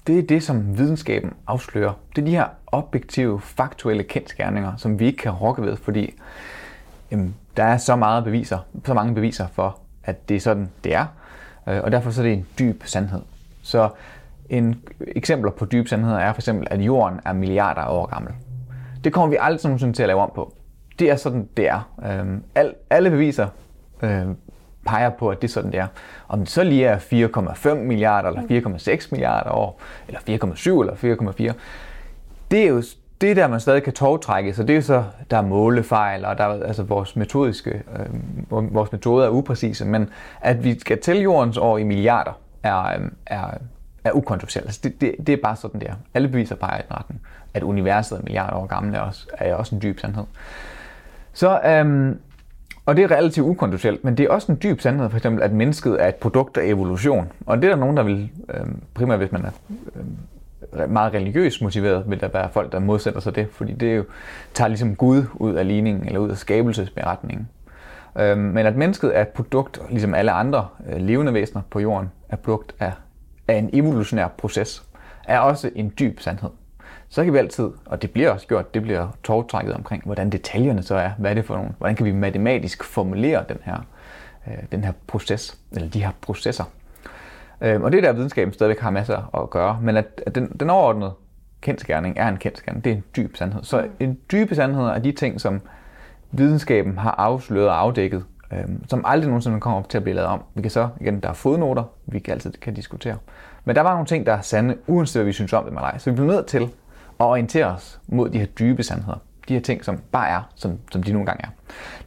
[0.07, 1.93] Det er det, som videnskaben afslører.
[2.15, 6.13] Det er de her objektive, faktuelle kendskærninger, som vi ikke kan rokke ved, fordi
[7.11, 10.95] jamen, der er så, meget beviser, så mange beviser for, at det er sådan, det
[10.95, 11.05] er.
[11.67, 13.21] Øh, og derfor så er det en dyb sandhed.
[13.61, 13.89] Så
[14.49, 18.33] en eksempler på dybe sandheder er for eksempel, at jorden er milliarder af år gammel.
[19.03, 20.53] Det kommer vi aldrig nogensinde til at lave om på
[20.99, 21.89] det er sådan, det er.
[22.06, 23.47] Øhm, al, alle beviser
[24.01, 24.25] øh,
[24.86, 25.88] peger på, at det er sådan, det er.
[26.27, 26.99] Om det så lige er
[27.69, 31.53] 4,5 milliarder, eller 4,6 milliarder år, eller 4,7 eller 4,4,
[32.51, 32.84] det er jo
[33.21, 36.38] det der, man stadig kan togtrække, så det er jo så, der er målefejl, og
[36.38, 40.10] der er, altså vores metodiske, øh, vores metoder er upræcise, men
[40.41, 43.58] at vi skal tælle jordens år i milliarder, er, øh, er,
[44.03, 44.65] er ukontroversielt.
[44.65, 45.93] Altså det, det, det, er bare sådan, der.
[46.13, 47.21] Alle beviser peger i den retning.
[47.53, 50.23] At universet er milliarder år gammel er også, er også en dyb sandhed.
[51.33, 52.19] Så, øhm,
[52.85, 55.51] og det er relativt ukontroversielt, men det er også en dyb sandhed, for eksempel, at
[55.51, 57.31] mennesket er et produkt af evolution.
[57.45, 59.51] Og det er der nogen, der vil, øhm, primært hvis man er
[59.95, 64.03] øhm, meget religiøst motiveret, vil der være folk, der modsætter sig det, fordi det jo
[64.53, 67.49] tager ligesom Gud ud af ligningen, eller ud af skabelsesberetningen.
[68.19, 72.11] Øhm, men at mennesket er et produkt, ligesom alle andre øh, levende væsener på jorden,
[72.29, 72.91] er produkt af,
[73.47, 74.83] af en evolutionær proces,
[75.27, 76.49] er også en dyb sandhed
[77.13, 80.84] så kan vi altid, og det bliver også gjort, det bliver tårtrækket omkring, hvordan detaljerne
[80.84, 83.86] så er, hvad er det for nogle, hvordan kan vi matematisk formulere den her,
[84.47, 86.63] øh, den her proces, eller de her processer.
[87.62, 90.47] Øh, og det er der, videnskaben stadigvæk har masser at gøre, men at, at den,
[90.60, 91.13] den overordnede
[91.62, 92.84] kendskærning er en kendskærning.
[92.84, 93.63] Det er en dyb sandhed.
[93.63, 95.62] Så en dybe sandhed er de ting, som
[96.32, 100.30] videnskaben har afsløret og afdækket, øh, som aldrig nogensinde kommer op til at blive lavet
[100.30, 100.43] om.
[100.56, 103.17] Vi kan så, igen, der er fodnoter, vi kan altid kan diskutere.
[103.65, 105.82] Men der var nogle ting, der er sande, uanset hvad vi synes om det eller
[105.82, 105.97] ej.
[105.97, 106.69] Så vi bliver nødt til
[107.23, 109.17] at orientere os mod de her dybe sandheder.
[109.47, 111.49] De her ting, som bare er, som, som de nogle gange er.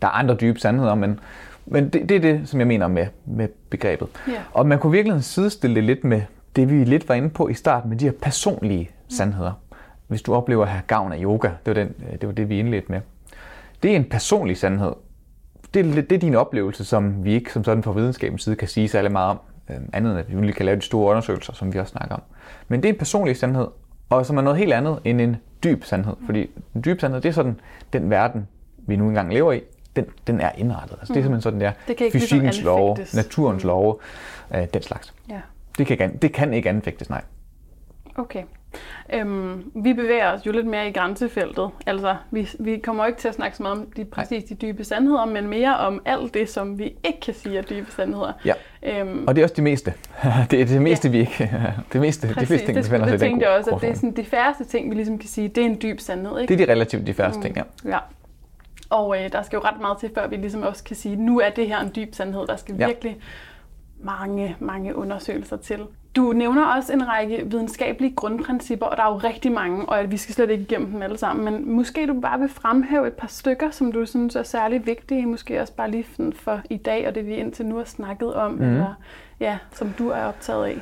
[0.02, 1.20] Der er andre dybe sandheder, men,
[1.66, 4.08] men det, det er det, som jeg mener med, med begrebet.
[4.28, 4.32] Ja.
[4.52, 6.22] Og man kunne virkelig sidestille det lidt med
[6.56, 9.52] det, vi lidt var inde på i starten, med de her personlige sandheder.
[10.08, 12.58] Hvis du oplever at have gavn af yoga, det var, den, det, var det, vi
[12.58, 13.00] indledte med.
[13.82, 14.92] Det er en personlig sandhed.
[15.74, 18.68] Det er, det er din oplevelse, som vi ikke som sådan fra videnskabens side kan
[18.68, 19.40] sige særlig meget om.
[19.70, 22.22] Øh, andet end at vi kan lave de store undersøgelser, som vi også snakker om.
[22.68, 23.66] Men det er en personlig sandhed,
[24.10, 26.14] og som er noget helt andet end en dyb sandhed.
[26.26, 27.60] Fordi en dyb sandhed, det er sådan
[27.92, 29.60] den verden, vi nu engang lever i,
[29.96, 30.96] den, den er indrettet.
[31.00, 31.14] Altså, mm.
[31.14, 33.96] Det er simpelthen sådan, der Det kan ikke fysikkens ligesom love, naturens love,
[34.54, 35.14] øh, den slags.
[35.28, 35.40] Ja.
[35.78, 37.22] Det kan, ikke det kan ikke anfægtes, nej.
[38.16, 38.42] Okay.
[39.12, 41.70] Øhm, vi bevæger os jo lidt mere i grænsefeltet.
[41.86, 44.84] Altså, vi, vi kommer ikke til at snakke så meget om de, præcis de dybe
[44.84, 48.32] sandheder, men mere om alt det, som vi ikke kan sige er dybe sandheder.
[48.44, 48.52] Ja.
[48.82, 49.92] Øhm, Og det er også det meste.
[50.50, 51.12] det er det meste, ja.
[51.12, 51.50] vi ikke...
[51.92, 53.80] Det meste, de præcis, fleste ting, det, befinder sig det i den jeg også, at
[53.80, 56.40] det er sådan de færreste ting, vi ligesom kan sige, det er en dyb sandhed,
[56.40, 56.54] ikke?
[56.54, 57.62] Det er de relativt de færreste ting, ja.
[57.84, 57.98] Ja.
[58.90, 61.40] Og øh, der skal jo ret meget til, før vi ligesom også kan sige, nu
[61.40, 62.46] er det her en dyb sandhed.
[62.46, 62.86] Der skal Ja.
[62.86, 63.16] virkelig
[64.00, 65.80] mange, mange undersøgelser til.
[66.16, 70.16] Du nævner også en række videnskabelige grundprincipper, og der er jo rigtig mange, og vi
[70.16, 71.44] skal slet ikke igennem dem alle sammen.
[71.44, 75.26] Men måske du bare vil fremhæve et par stykker, som du synes er særlig vigtige,
[75.26, 78.50] måske også bare lige for i dag, og det vi indtil nu har snakket om,
[78.50, 78.62] mm.
[78.62, 78.94] eller
[79.40, 80.78] ja, som du er optaget af.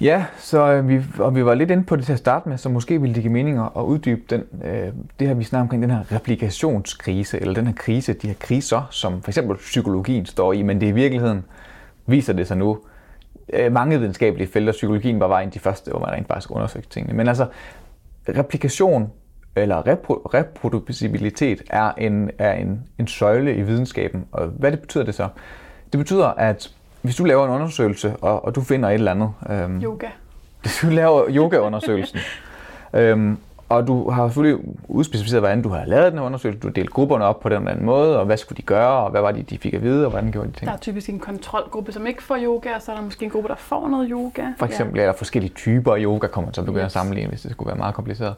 [0.00, 2.58] Ja, så øh, vi, og vi var lidt inde på det til at starte med,
[2.58, 4.88] så måske ville det give mening at at uddybe den, øh,
[5.20, 8.88] det her, vi snakker omkring den her replikationskrise, eller den her krise, de her kriser,
[8.90, 11.44] som for eksempel psykologien står i, men det i virkeligheden
[12.06, 12.78] viser det sig nu,
[13.52, 16.50] øh, mange videnskabelige felter, psykologien var bare en af de første, hvor man rent faktisk
[16.50, 17.16] undersøgte tingene.
[17.16, 17.46] Men altså,
[18.28, 19.10] replikation
[19.56, 24.24] eller repro- reproducibilitet er, en, er en, en søjle i videnskaben.
[24.32, 25.28] Og hvad det betyder det så?
[25.92, 26.70] Det betyder, at
[27.02, 30.06] hvis du laver en undersøgelse, og, og du finder et eller andet, øhm, Yoga.
[30.82, 32.18] du laver yogaundersøgelsen,
[32.94, 33.38] øhm,
[33.72, 34.58] og du har selvfølgelig
[34.88, 37.58] udspecificeret, hvordan du har lavet den her undersøgelse, du har delt grupperne op på den
[37.58, 39.82] eller anden måde, og hvad skulle de gøre, og hvad var det, de fik at
[39.82, 40.66] vide, og hvordan gjorde de ting.
[40.66, 43.30] Der er typisk en kontrolgruppe, som ikke får yoga, og så er der måske en
[43.30, 44.46] gruppe, der får noget yoga.
[44.58, 46.84] For eksempel er der forskellige typer af yoga, kommer man så begynde yes.
[46.84, 48.34] at sammenligne, hvis det skulle være meget kompliceret.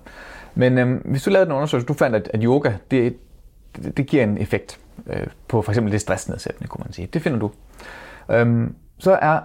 [0.55, 3.17] Men øhm, hvis du lavede en undersøgelse, du fandt, at, at yoga, det,
[3.77, 7.09] det, det giver en effekt øh, på for eksempel det stressnedsættende, kunne man sige.
[7.13, 7.51] Det finder du.
[8.31, 9.41] Øhm, så er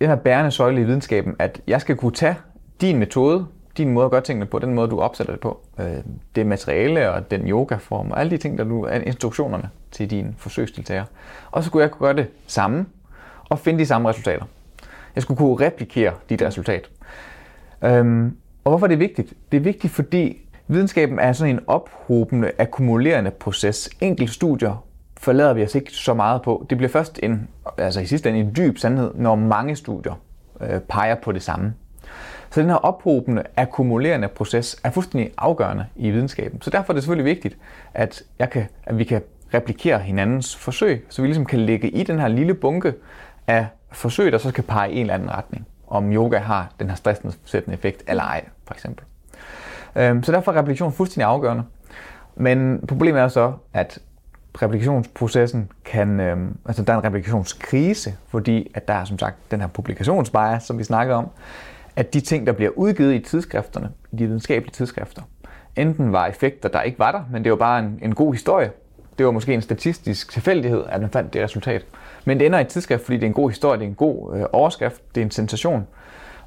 [0.00, 2.36] den her bærende søjle i videnskaben, at jeg skal kunne tage
[2.80, 5.96] din metode, din måde at gøre tingene på, den måde, du opsætter det på, øh,
[6.34, 10.34] det materiale og den yogaform og alle de ting, der nu er instruktionerne til dine
[10.38, 11.06] forsøgsdeltagere.
[11.50, 12.86] Og så kunne jeg kunne gøre det samme
[13.48, 14.44] og finde de samme resultater.
[15.14, 16.90] Jeg skulle kunne replikere dit resultat.
[17.84, 19.32] Øhm, og hvorfor er det vigtigt?
[19.52, 23.90] Det er vigtigt, fordi videnskaben er sådan en ophobende, akkumulerende proces.
[24.00, 24.84] Enkelte studier
[25.16, 26.66] forlader vi os ikke så meget på.
[26.70, 30.20] Det bliver først en, altså i sidste ende en dyb sandhed, når mange studier
[30.60, 31.74] øh, peger på det samme.
[32.50, 36.62] Så den her ophobende, akkumulerende proces er fuldstændig afgørende i videnskaben.
[36.62, 37.56] Så derfor er det selvfølgelig vigtigt,
[37.94, 39.22] at, jeg kan, at vi kan
[39.54, 42.94] replikere hinandens forsøg, så vi ligesom kan lægge i den her lille bunke
[43.46, 45.66] af forsøg, der så skal pege i en eller anden retning.
[45.88, 49.04] Om yoga har den her stressnedsættende effekt eller ej, for eksempel.
[49.96, 51.62] Øhm, så derfor er replikation fuldstændig afgørende.
[52.36, 53.98] Men problemet er så, at
[54.62, 59.60] replikationsprocessen kan, øh, altså der er en replikationskrise, fordi at der er som sagt den
[59.60, 61.28] her publikationsbias, som vi snakkede om,
[61.96, 65.22] at de ting, der bliver udgivet i tidsskrifterne, i de videnskabelige tidsskrifter,
[65.76, 68.70] enten var effekter, der ikke var der, men det var bare en, en god historie.
[69.18, 71.86] Det var måske en statistisk tilfældighed, at man fandt det resultat.
[72.24, 73.94] Men det ender i et tidsskrift, fordi det er en god historie, det er en
[73.94, 75.86] god øh, overskrift, det er en sensation.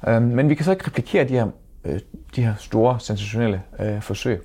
[0.08, 1.46] Øhm, men vi kan så ikke replikere de her,
[1.84, 2.00] øh,
[2.36, 4.42] de her store, sensationelle øh, forsøg.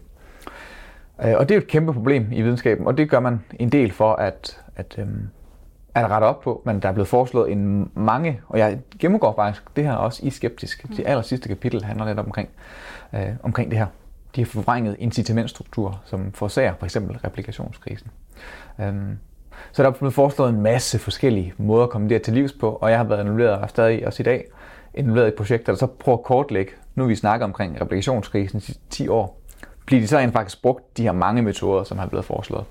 [1.26, 3.70] Øh, og det er jo et kæmpe problem i videnskaben, og det gør man en
[3.70, 5.06] del for at, at, øh,
[5.96, 6.62] at rette op på.
[6.66, 10.30] Men der er blevet foreslået en mange, og jeg gennemgår faktisk det her også i
[10.30, 10.86] Skeptisk.
[10.98, 12.50] Det aller sidste kapitel handler lidt omkring,
[13.14, 13.88] øh, omkring det her.
[14.36, 18.08] De her forvrængede incitamentstrukturer, som forårsager for eksempel replikationskrisen.
[18.82, 19.18] Øhm,
[19.72, 22.72] så der er blevet foreslået en masse forskellige måder at komme der til livs på,
[22.72, 24.46] og jeg har været involveret og stadig også i dag
[24.94, 28.78] involveret i et projekt, der så prøver at kortlægge, nu vi snakker omkring replikationskrisen i
[28.90, 29.42] 10 år,
[29.86, 32.66] bliver de så rent faktisk brugt, de her mange metoder, som har blevet foreslået.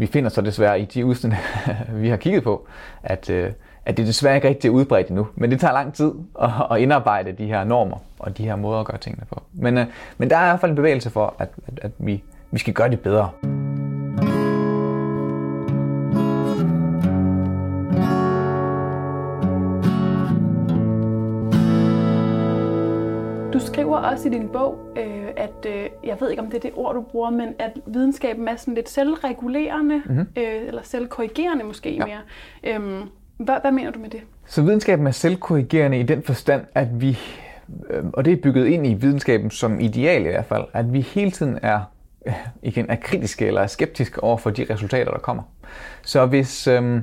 [0.00, 1.32] Vi finder så desværre i de udsnit,
[2.02, 2.66] vi har kigget på,
[3.02, 3.52] at, øh,
[3.86, 5.26] at det desværre ikke rigtig er udbredt endnu.
[5.34, 8.80] Men det tager lang tid at, at indarbejde de her normer og de her måder
[8.80, 9.42] at gøre tingene på.
[9.52, 9.86] Men, øh,
[10.18, 12.74] men der er i hvert fald en bevægelse for, at, at, at vi, vi skal
[12.74, 13.30] gøre det bedre.
[23.60, 25.66] Du skriver også i din bog, øh, at
[26.04, 28.74] jeg ved ikke om det er det ord, du bruger, men at videnskaben er sådan
[28.74, 30.26] lidt selvregulerende, mm-hmm.
[30.36, 32.04] øh, eller selvkorrigerende måske ja.
[32.06, 32.18] mere.
[32.64, 33.02] Øhm,
[33.36, 34.20] hvad, hvad mener du med det?
[34.46, 37.18] Så videnskaben er selvkorrigerende i den forstand, at vi,
[37.90, 41.00] øh, og det er bygget ind i videnskaben som ideal i hvert fald, at vi
[41.00, 41.80] hele tiden er
[42.26, 45.42] øh, igen er kritiske eller er skeptiske over for de resultater, der kommer.
[46.02, 47.00] Så hvis, øh,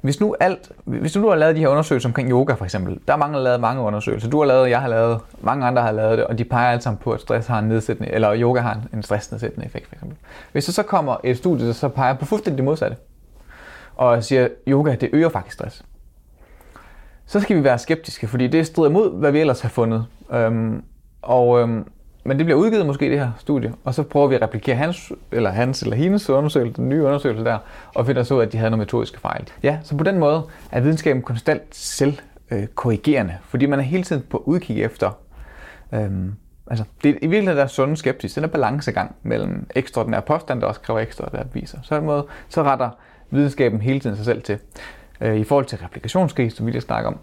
[0.00, 3.00] hvis nu alt, hvis du nu har lavet de her undersøgelser omkring yoga for eksempel,
[3.06, 4.30] der er mange, der har lavet mange undersøgelser.
[4.30, 6.82] Du har lavet, jeg har lavet, mange andre har lavet det, og de peger alle
[6.82, 10.18] sammen på, at stress har en nedsættende, eller yoga har en stressnedsættende effekt for eksempel.
[10.52, 12.96] Hvis der så kommer et studie, der så peger på fuldstændig det modsatte,
[13.96, 15.84] og siger, at yoga det øger faktisk stress,
[17.26, 20.06] så skal vi være skeptiske, fordi det strider mod, hvad vi ellers har fundet.
[20.32, 20.82] Øhm,
[21.22, 21.84] og øhm,
[22.24, 25.12] men det bliver udgivet måske det her studie, og så prøver vi at replikere hans
[25.32, 27.58] eller, hans eller hendes undersøgelse, den nye undersøgelse der,
[27.94, 29.48] og finder så, ud af, at de havde nogle metodiske fejl.
[29.62, 30.42] Ja, så på den måde
[30.72, 32.18] er videnskaben konstant selv
[32.74, 35.10] korrigerende, fordi man er hele tiden på udkig efter
[35.94, 36.34] øhm,
[36.70, 38.34] Altså, det er i virkeligheden der er sunde skeptisk.
[38.34, 41.78] Den er balancegang mellem ekstraordinære påstand, der også kræver ekstraordinære beviser.
[41.82, 42.90] Så den måde, så retter
[43.30, 44.58] videnskaben hele tiden sig selv til.
[45.20, 47.18] Øh, I forhold til replikationskrig, som vi lige snakker om,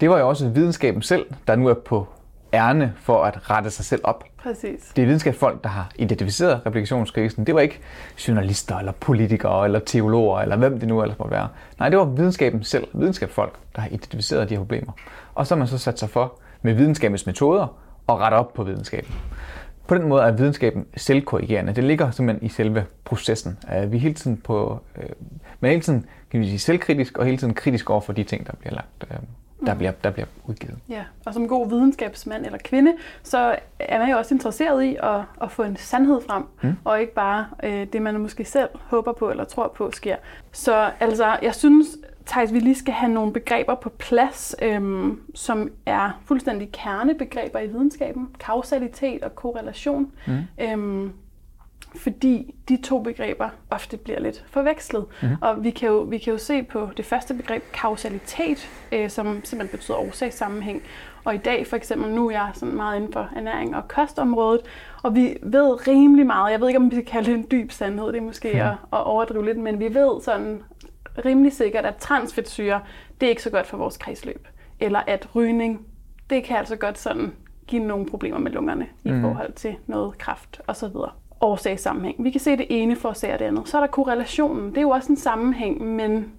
[0.00, 2.08] det var jo også videnskaben selv, der nu er på
[2.52, 4.24] ærne for at rette sig selv op.
[4.42, 4.92] Præcis.
[4.96, 7.46] Det er videnskabsfolk, der har identificeret replikationskrisen.
[7.46, 7.80] Det var ikke
[8.28, 11.48] journalister, eller politikere, eller teologer, eller hvem det nu ellers måtte være.
[11.78, 14.92] Nej, det var videnskaben selv, videnskabsfolk, der har identificeret de her problemer.
[15.34, 17.76] Og så har man så sat sig for med videnskabens metoder
[18.08, 19.14] at rette op på videnskaben.
[19.86, 21.74] På den måde er videnskaben selvkorrigerende.
[21.74, 23.58] Det ligger simpelthen i selve processen.
[23.86, 25.08] Vi er hele tiden på, øh,
[25.60, 28.46] men hele tiden kan vi sige, selvkritisk og hele tiden kritisk over for de ting,
[28.46, 29.16] der bliver lagt øh,
[29.66, 30.78] der, bliver, der bliver udgivet.
[30.88, 32.92] Ja, og som god videnskabsmand eller kvinde,
[33.22, 36.76] så er man jo også interesseret i at, at få en sandhed frem, mm.
[36.84, 40.16] og ikke bare øh, det, man måske selv håber på eller tror på sker.
[40.52, 41.86] Så altså, jeg synes,
[42.26, 47.66] Thijs, vi lige skal have nogle begreber på plads, øhm, som er fuldstændig kernebegreber i
[47.66, 48.28] videnskaben.
[48.40, 50.12] Kausalitet og korrelation.
[50.26, 50.38] Mm.
[50.60, 51.12] Øhm,
[51.96, 55.04] fordi de to begreber ofte bliver lidt forvekslet.
[55.22, 55.36] Mm-hmm.
[55.40, 59.26] Og vi kan, jo, vi kan jo se på det første begreb, kausalitet, øh, som
[59.44, 60.82] simpelthen betyder årsagssammenhæng.
[61.24, 64.60] Og i dag for eksempel, nu er jeg sådan meget inden for ernæring og kostområdet,
[65.02, 67.70] og vi ved rimelig meget, jeg ved ikke om vi skal kalde det en dyb
[67.70, 68.60] sandhed, det er måske mm.
[68.60, 70.62] at, at overdrive lidt, men vi ved sådan
[71.24, 72.80] rimelig sikkert, at transfedtsyre,
[73.20, 74.48] det er ikke så godt for vores kredsløb.
[74.80, 75.86] Eller at rygning,
[76.30, 77.32] det kan altså godt sådan
[77.66, 79.18] give nogle problemer med lungerne mm.
[79.18, 80.96] i forhold til noget kraft osv
[81.40, 82.24] årsagssammenhæng.
[82.24, 83.68] Vi kan se, at det ene forårsager det andet.
[83.68, 84.70] Så er der korrelationen.
[84.70, 86.32] Det er jo også en sammenhæng, men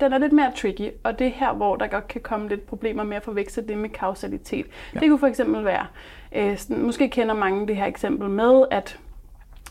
[0.00, 2.66] den er lidt mere tricky, og det er her, hvor der godt kan komme lidt
[2.66, 4.66] problemer med at forveksle det med kausalitet.
[4.94, 5.00] Ja.
[5.00, 5.86] Det kunne for eksempel være,
[6.32, 8.98] øh, sådan, måske kender mange det her eksempel med, at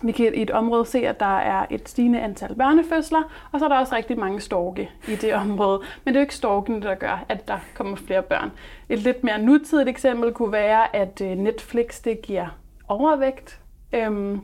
[0.02, 3.66] vi kan i et område se, at der er et stigende antal børnefødsler, og så
[3.66, 5.82] er der også rigtig mange storke i det område.
[6.04, 8.52] Men det er jo ikke storken, der gør, at der kommer flere børn.
[8.90, 12.48] Et lidt mere nutidigt eksempel kunne være, at øh, Netflix det giver
[12.88, 13.60] overvægt
[13.94, 14.42] Øhm,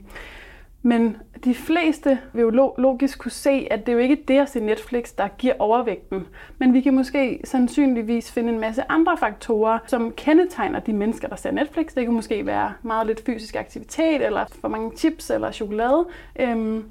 [0.85, 4.49] men de fleste vil jo logisk kunne se, at det er jo ikke det at
[4.49, 6.27] se Netflix, der giver overvægten.
[6.57, 11.35] Men vi kan måske sandsynligvis finde en masse andre faktorer, som kendetegner de mennesker, der
[11.35, 11.93] ser Netflix.
[11.93, 16.05] Det kan måske være meget lidt fysisk aktivitet, eller for mange chips eller chokolade,
[16.39, 16.83] øhm,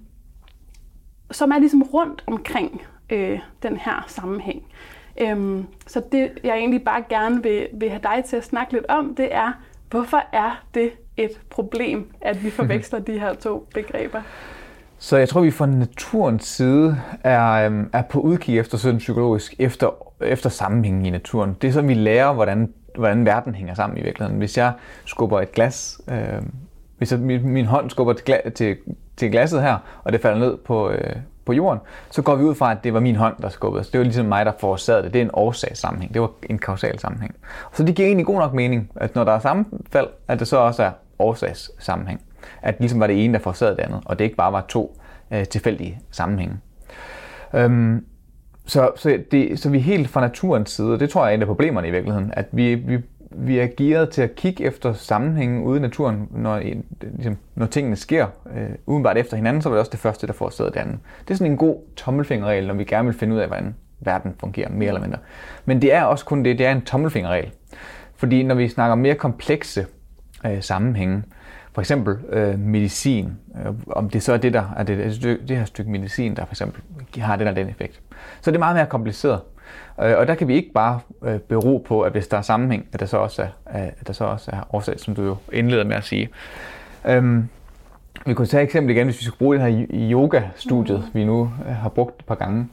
[1.31, 4.63] som er ligesom rundt omkring øh, den her sammenhæng.
[5.21, 8.87] Øhm, så det, jeg egentlig bare gerne vil, vil have dig til at snakke lidt
[8.87, 9.53] om, det er,
[9.91, 14.23] hvorfor er det et problem, at vi forveksler de her to begreber?
[14.99, 19.55] Så jeg tror, vi fra naturens side er, øhm, er på udkig efter sådan psykologisk,
[19.59, 21.57] efter, efter sammenhængen i naturen.
[21.63, 24.39] Det er sådan, vi lærer, hvordan, hvordan verden hænger sammen i virkeligheden.
[24.39, 24.73] Hvis jeg
[25.05, 26.43] skubber et glas, øh,
[26.99, 28.77] hvis jeg, min, min hånd skubber til, til,
[29.17, 32.55] til glasset her, og det falder ned på, øh, på jorden, så går vi ud
[32.55, 33.85] fra, at det var min hånd, der skubbede.
[33.85, 35.13] Så det var ligesom mig, der forårsagede det.
[35.13, 36.15] Det er en årsagssammenhæng.
[36.15, 37.35] Det var en kausal sammenhæng.
[37.73, 40.57] Så det giver egentlig god nok mening, at når der er sammenfald, at det så
[40.57, 42.21] også er årsagssammenhæng.
[42.63, 45.01] At ligesom var det ene, der forårsagede det andet, og det ikke bare var to
[45.31, 46.57] øh, tilfældige sammenhænge.
[47.55, 48.07] Øhm,
[48.67, 51.35] så, så, det, så vi er helt fra naturens side, og det tror jeg er
[51.35, 52.99] en af problemerne i virkeligheden, at vi, vi,
[53.31, 56.63] vi er gearet til at kigge efter sammenhængen ude i naturen, når,
[57.15, 60.33] ligesom, når tingene sker øh, udenbart efter hinanden, så var det også det første, der
[60.33, 60.99] forårsagede det andet.
[61.21, 64.35] Det er sådan en god tommelfingerregel, når vi gerne vil finde ud af, hvordan verden
[64.39, 65.19] fungerer, mere eller mindre.
[65.65, 67.51] Men det er også kun det, det er en tommelfingerregel.
[68.17, 69.87] Fordi når vi snakker mere komplekse
[70.47, 71.23] øh, sammenhænge,
[71.73, 73.33] for eksempel øh, medicin,
[73.67, 76.53] øh, om det så er det, der er det, det her stykke medicin, der for
[76.53, 76.83] eksempel
[77.19, 78.01] har den og den effekt.
[78.41, 79.41] Så det er meget mere kompliceret.
[80.03, 82.87] Øh, og der kan vi ikke bare øh, bero på, at hvis der er sammenhæng,
[82.93, 85.85] at der så også er, at der så også er årsag, som du jo indleder
[85.85, 86.29] med at sige.
[87.07, 87.49] Øhm,
[88.27, 91.21] vi kunne tage et eksempel igen, hvis vi skulle bruge det her yoga-studiet, mm.
[91.21, 92.69] vi nu øh, har brugt et par gange.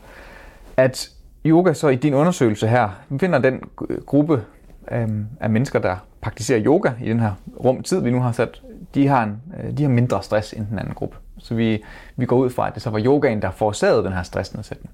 [0.77, 1.09] At
[1.45, 2.89] yoga så i din undersøgelse her,
[3.19, 3.61] finder den
[4.05, 4.43] gruppe
[4.91, 7.31] øhm, af mennesker, der praktiserer yoga i den her
[7.63, 8.61] rum tid, vi nu har sat
[8.95, 11.17] de har, en, øh, de har mindre stress end den anden gruppe.
[11.37, 11.83] Så vi,
[12.15, 14.89] vi går ud fra, at det så var yogaen, der forårsagede den her stressnedsætning.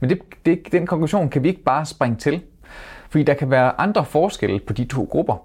[0.00, 2.42] Men det, det, den konklusion kan vi ikke bare springe til,
[3.10, 5.36] fordi der kan være andre forskelle på de to grupper.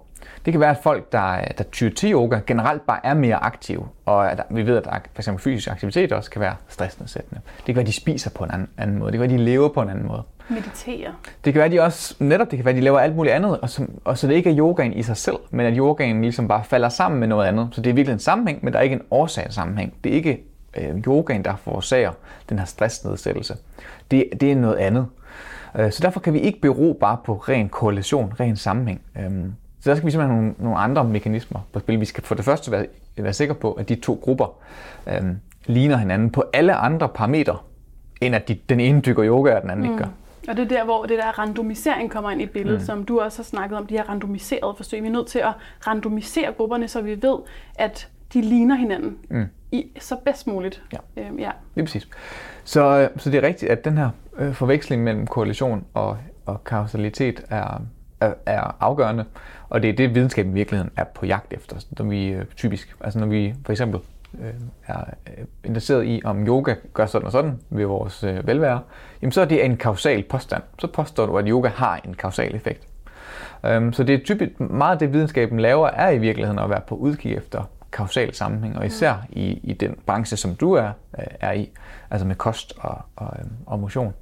[0.44, 3.88] Det kan være, at folk, der, der tyrer til yoga, generelt bare er mere aktive.
[4.04, 7.40] Og at vi ved, at for eksempel fysisk aktivitet også kan være stressnedsættende.
[7.56, 9.12] Det kan være, at de spiser på en anden, anden måde.
[9.12, 10.22] Det kan være, at de lever på en anden måde.
[10.48, 11.12] Meditere.
[11.44, 13.60] Det kan være, de også, netop det kan være, at de laver alt muligt andet,
[13.60, 16.48] og, så, og så det ikke er yogaen i sig selv, men at yogaen ligesom
[16.48, 17.68] bare falder sammen med noget andet.
[17.72, 19.94] Så det er virkelig en sammenhæng, men der er ikke en årsag sammenhæng.
[20.04, 20.44] Det er ikke
[20.76, 22.12] øh, yogaen, der forårsager
[22.48, 23.56] den her stressnedsættelse.
[24.10, 25.06] Det, det er noget andet.
[25.78, 29.00] Øh, så derfor kan vi ikke bero bare på ren korrelation, ren sammenhæng.
[29.20, 32.00] Øhm, så der skal vi simpelthen have nogle, nogle andre mekanismer på spil.
[32.00, 32.86] Vi skal for det første være,
[33.16, 34.56] være sikre på, at de to grupper
[35.06, 35.36] øhm,
[35.66, 37.56] ligner hinanden på alle andre parametre,
[38.20, 39.92] end at de, den ene dykker yoga, og den anden mm.
[39.92, 40.10] ikke gør.
[40.48, 42.86] Og det er der, hvor det der randomisering kommer ind i billedet, mm.
[42.86, 45.02] som du også har snakket om, de her randomiserede forsøg.
[45.02, 45.52] Vi er nødt til at
[45.86, 47.38] randomisere grupperne, så vi ved,
[47.74, 49.46] at de ligner hinanden mm.
[49.72, 50.82] i så bedst muligt.
[50.92, 51.50] Ja, øhm, ja.
[51.76, 52.08] er præcis.
[52.64, 56.64] Så, øh, så det er rigtigt, at den her øh, forveksling mellem korrelation og, og
[56.64, 57.82] kausalitet er,
[58.20, 59.24] er, er afgørende,
[59.68, 61.76] og det er det, videnskaben i virkeligheden er på jagt efter.
[61.98, 64.00] Når vi øh, typisk, altså når vi for eksempel
[64.40, 64.54] øh,
[64.86, 68.80] er øh, interesseret i, om yoga gør sådan og sådan ved vores øh, velvære,
[69.22, 70.62] jamen så er det en kausal påstand.
[70.78, 72.88] Så påstår du, at yoga har en kausal effekt.
[73.76, 76.94] Um, så det er typisk meget det, videnskaben laver, er i virkeligheden at være på
[76.94, 77.62] udkig efter
[77.92, 80.90] kausal sammenhæng, og især i, i den branche, som du er,
[81.40, 81.70] er i,
[82.10, 83.30] altså med kost og, og,
[83.66, 84.14] og motion.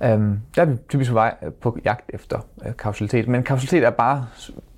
[0.00, 3.90] Um, der er vi typisk på vej på jagt efter uh, kausalitet, men kausalitet er
[3.90, 4.26] bare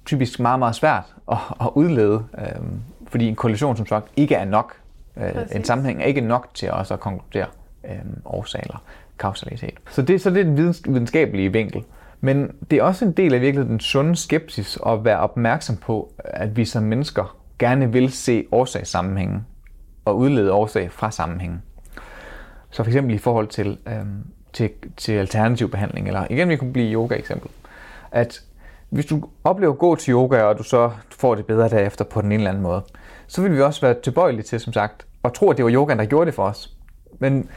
[0.05, 2.24] typisk meget, meget svært at, at udlede,
[2.59, 2.82] um,
[3.12, 4.74] fordi en korrelation som sagt ikke er nok.
[5.16, 7.46] Uh, en sammenhæng er ikke nok til os at konkludere
[7.84, 8.82] um, årsag eller
[9.18, 9.74] kausalitet.
[9.90, 11.84] Så det, så det er den videnskabelige vinkel.
[12.20, 16.12] Men det er også en del af virkelig den sunde skepsis at være opmærksom på,
[16.18, 19.46] at vi som mennesker gerne vil se årsagssammenhængen
[20.04, 21.62] og udlede årsag fra sammenhængen.
[22.70, 26.72] Så for eksempel i forhold til, øhm, til, til alternativ behandling, eller igen vi kunne
[26.72, 27.50] blive yoga eksempel,
[28.12, 28.42] at
[28.88, 32.20] hvis du oplever at gå til yoga, og du så får det bedre derefter på
[32.20, 32.82] den ene eller anden måde,
[33.33, 35.99] så vil vi også være tilbøjelige til, som sagt, at tro, at det var yogaen,
[35.99, 36.70] der gjorde det for os.
[37.18, 37.49] Men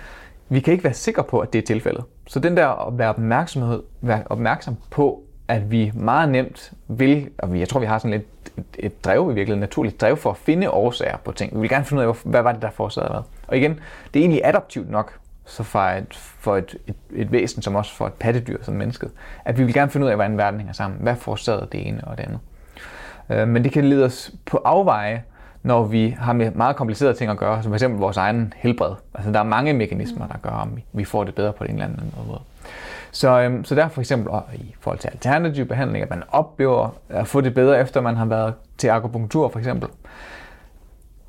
[0.50, 2.04] vi kan ikke være sikre på, at det er tilfældet.
[2.28, 7.60] Så den der at være, opmærksomhed, være opmærksom på, at vi meget nemt vil, og
[7.60, 8.24] jeg tror, vi har sådan lidt
[8.58, 11.56] et, et drev i virkeligheden, naturligt drev for at finde årsager på ting.
[11.56, 13.22] Vi vil gerne finde ud af, hvad var det, der forårsagede hvad.
[13.48, 13.80] Og igen,
[14.14, 17.96] det er egentlig adaptivt nok så for, et, for et, et, et væsen, som også
[17.96, 19.12] for et pattedyr som mennesket,
[19.46, 21.00] at vi vil gerne finde ud af, hvordan verden hænger sammen.
[21.02, 22.40] Hvad forårsagede det ene og det andet?
[23.30, 25.24] Øh, men det kan lede os på afveje,
[25.66, 27.84] når vi har med meget komplicerede ting at gøre, som f.eks.
[27.90, 28.92] vores egen helbred.
[29.14, 31.86] Altså der er mange mekanismer, der gør, om vi får det bedre på en eller
[31.86, 32.40] anden måde.
[33.12, 37.28] Så, øhm, så der for eksempel i forhold til alternativ behandling, at man oplever at
[37.28, 39.90] få det bedre, efter man har været til akupunktur for eksempel.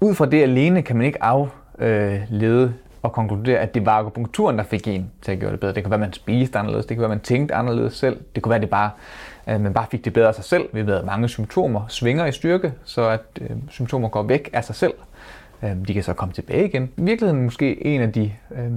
[0.01, 2.75] Ud fra det alene kan man ikke aflede
[3.07, 5.75] at konkludere, at det var akupunkturen, der fik en til at gøre det bedre.
[5.75, 8.21] Det kunne være, at man spiste anderledes, det kunne være, at man tænkte anderledes selv.
[8.35, 8.91] Det kunne være, at det bare,
[9.47, 10.69] at man bare fik det bedre af sig selv.
[10.73, 14.65] Vi ved, at mange symptomer svinger i styrke, så at øh, symptomer går væk af
[14.65, 14.95] sig selv.
[15.63, 16.93] Øh, de kan så komme tilbage igen.
[16.97, 18.73] I virkeligheden måske en af de øh,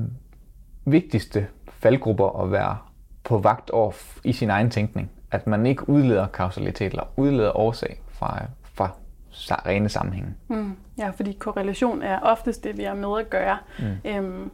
[0.86, 1.48] vigtigste
[1.80, 2.78] faldgrupper at være
[3.24, 3.92] på vagt over
[4.24, 5.10] i sin egen tænkning.
[5.32, 8.48] At man ikke udleder kausalitet eller udleder årsag fra øh,
[9.66, 10.36] rene sammenhænge.
[10.48, 10.76] Mm.
[10.98, 13.86] Ja, fordi korrelation er oftest det, vi har med at gøre mm.
[14.06, 14.52] øhm,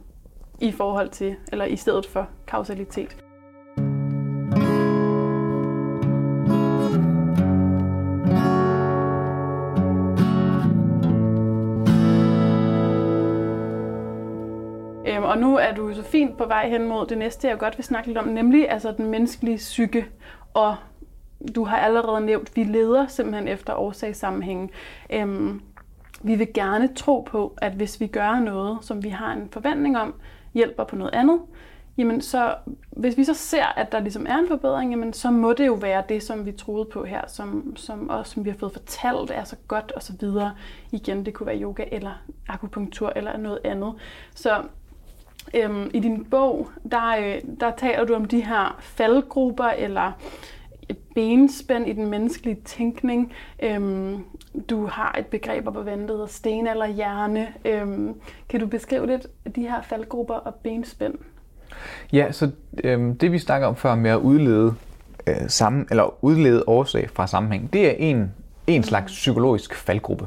[0.60, 3.16] i forhold til, eller i stedet for kausalitet.
[15.08, 17.78] Øhm, og nu er du så fint på vej hen mod det næste, jeg godt
[17.78, 20.06] vil snakke lidt om, nemlig altså den menneskelige psyke.
[20.54, 20.76] Og
[21.54, 24.70] du har allerede nævnt, vi leder simpelthen efter årsagssammenhængen.
[25.10, 25.62] Øhm,
[26.22, 29.98] vi vil gerne tro på, at hvis vi gør noget, som vi har en forventning
[29.98, 30.14] om,
[30.54, 31.40] hjælper på noget andet,
[31.98, 32.54] jamen så,
[32.90, 35.74] hvis vi så ser, at der ligesom er en forbedring, jamen så må det jo
[35.74, 39.30] være det, som vi troede på her, som, som også som vi har fået fortalt
[39.30, 40.54] er så godt og så videre.
[40.92, 43.94] Igen, det kunne være yoga eller akupunktur eller noget andet.
[44.34, 44.62] Så
[45.54, 50.12] øhm, i din bog, der, øh, der taler du om de her faldgrupper eller
[51.14, 53.32] benspænd i den menneskelige tænkning.
[53.62, 54.24] Øhm,
[54.70, 57.48] du har et begreb op at vente, der hedder sten eller hjerne.
[57.64, 58.14] Øhm,
[58.48, 59.26] kan du beskrive lidt
[59.56, 61.14] de her faldgrupper og benspænd?
[62.12, 62.50] Ja, så
[62.84, 64.74] øhm, det vi snakker om før med at udlede,
[65.26, 68.32] øh, sammen, eller udlede årsag fra sammenhæng, det er en,
[68.66, 70.26] en slags psykologisk faldgruppe.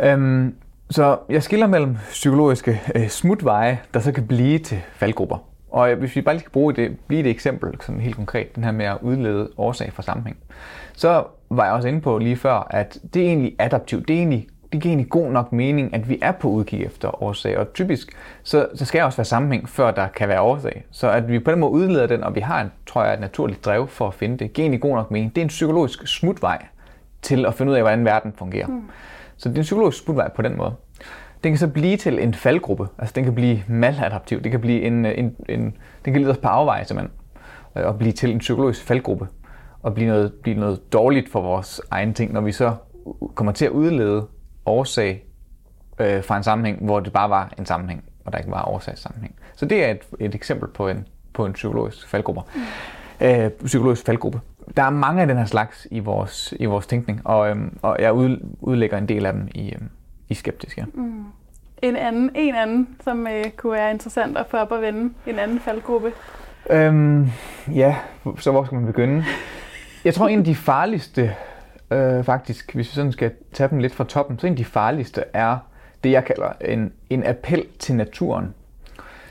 [0.00, 0.54] Øhm,
[0.90, 5.47] så jeg skiller mellem psykologiske øh, smutveje, der så kan blive til faldgrupper.
[5.70, 8.64] Og hvis vi bare lige skal bruge det, blive det eksempel sådan helt konkret, den
[8.64, 10.36] her med at udlede årsag fra sammenhæng,
[10.96, 14.08] så var jeg også inde på lige før, at det er egentlig adaptivt.
[14.08, 17.22] Det, er egentlig, det giver egentlig god nok mening, at vi er på udkig efter
[17.22, 17.58] årsag.
[17.58, 18.12] Og typisk,
[18.42, 20.84] så, så skal også være sammenhæng, før der kan være årsag.
[20.90, 23.20] Så at vi på den måde udleder den, og vi har, en, tror jeg, et
[23.20, 25.34] naturligt drev for at finde det, giver egentlig god nok mening.
[25.34, 26.66] Det er en psykologisk smutvej
[27.22, 28.66] til at finde ud af, hvordan verden fungerer.
[28.66, 28.82] Mm.
[29.36, 30.72] Så det er en psykologisk smutvej på den måde.
[31.44, 32.88] Den kan så blive til en faldgruppe.
[32.98, 34.42] Altså den kan blive maladaptiv.
[34.42, 37.12] Det kan blive en, øh, en, en, den kan lede os på afveje simpelthen.
[37.76, 39.28] Øh, og blive til en psykologisk faldgruppe.
[39.82, 42.74] Og blive noget, blive noget dårligt for vores egen ting, når vi så
[43.34, 44.26] kommer til at udlede
[44.66, 45.24] årsag
[45.98, 49.34] øh, fra en sammenhæng, hvor det bare var en sammenhæng, og der ikke var årsagssammenhæng.
[49.56, 52.40] Så det er et, et eksempel på en, på en psykologisk faldgruppe.
[53.20, 54.40] Øh, psykologisk faldgruppe.
[54.76, 57.96] Der er mange af den her slags i vores, i vores tænkning, og, øhm, og
[58.00, 59.88] jeg ud, udlægger en del af dem i, øhm,
[60.28, 60.78] i skeptisk.
[60.78, 60.84] Ja.
[60.94, 61.24] Mm.
[61.82, 65.38] En anden, en anden, som øh, kunne være interessant at få op og vende, en
[65.38, 66.12] anden faldgruppe?
[66.70, 67.30] Øhm,
[67.74, 67.96] ja,
[68.38, 69.24] så hvor skal man begynde?
[70.04, 71.34] Jeg tror, en af de farligste,
[71.90, 74.64] øh, faktisk, hvis vi sådan skal tage dem lidt fra toppen, så en af de
[74.64, 75.58] farligste er
[76.04, 78.54] det, jeg kalder en, en appel til naturen.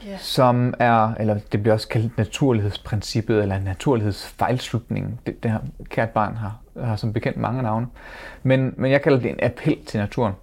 [0.07, 0.19] Yeah.
[0.19, 5.19] Som er, eller det bliver også kaldt naturlighedsprincippet, eller naturlighedsfejlslutningen.
[5.25, 7.87] Det, det her kært barn har, har som bekendt mange navne.
[8.43, 10.33] Men, men jeg kalder det en appel til naturen.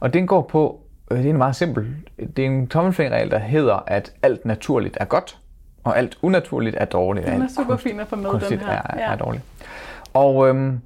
[0.00, 1.96] Og den går på, øh, det er en meget simpel,
[2.36, 5.38] det er en tommelfingerregel, der hedder, at alt naturligt er godt,
[5.84, 7.26] og alt unaturligt er dårligt.
[7.26, 8.68] Den er super fin at få med, den her.
[8.68, 9.12] Er, ja.
[9.12, 9.44] er dårligt.
[10.14, 10.80] Og, øhm,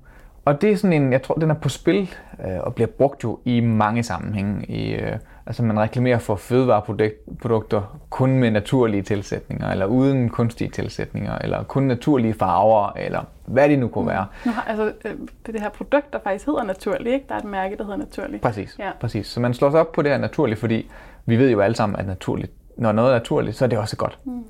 [0.44, 2.14] og det er sådan en, jeg tror, den er på spil
[2.46, 4.66] øh, og bliver brugt jo i mange sammenhænge.
[4.70, 5.16] I, øh,
[5.46, 11.82] altså man reklamerer for fødevareprodukter kun med naturlige tilsætninger, eller uden kunstige tilsætninger, eller kun
[11.82, 14.26] naturlige farver, eller hvad det nu kunne være.
[14.46, 15.14] Nu har, altså, øh,
[15.46, 17.26] det her produkt, der faktisk hedder naturlig, ikke?
[17.28, 18.40] Der er et mærke, der hedder naturlig.
[18.40, 18.90] Præcis, ja.
[19.00, 19.26] præcis.
[19.26, 20.90] Så man slår sig op på det her naturligt, fordi
[21.26, 23.96] vi ved jo alle sammen, at naturligt, når noget er naturligt, så er det også
[23.96, 24.18] godt.
[24.24, 24.44] Mm.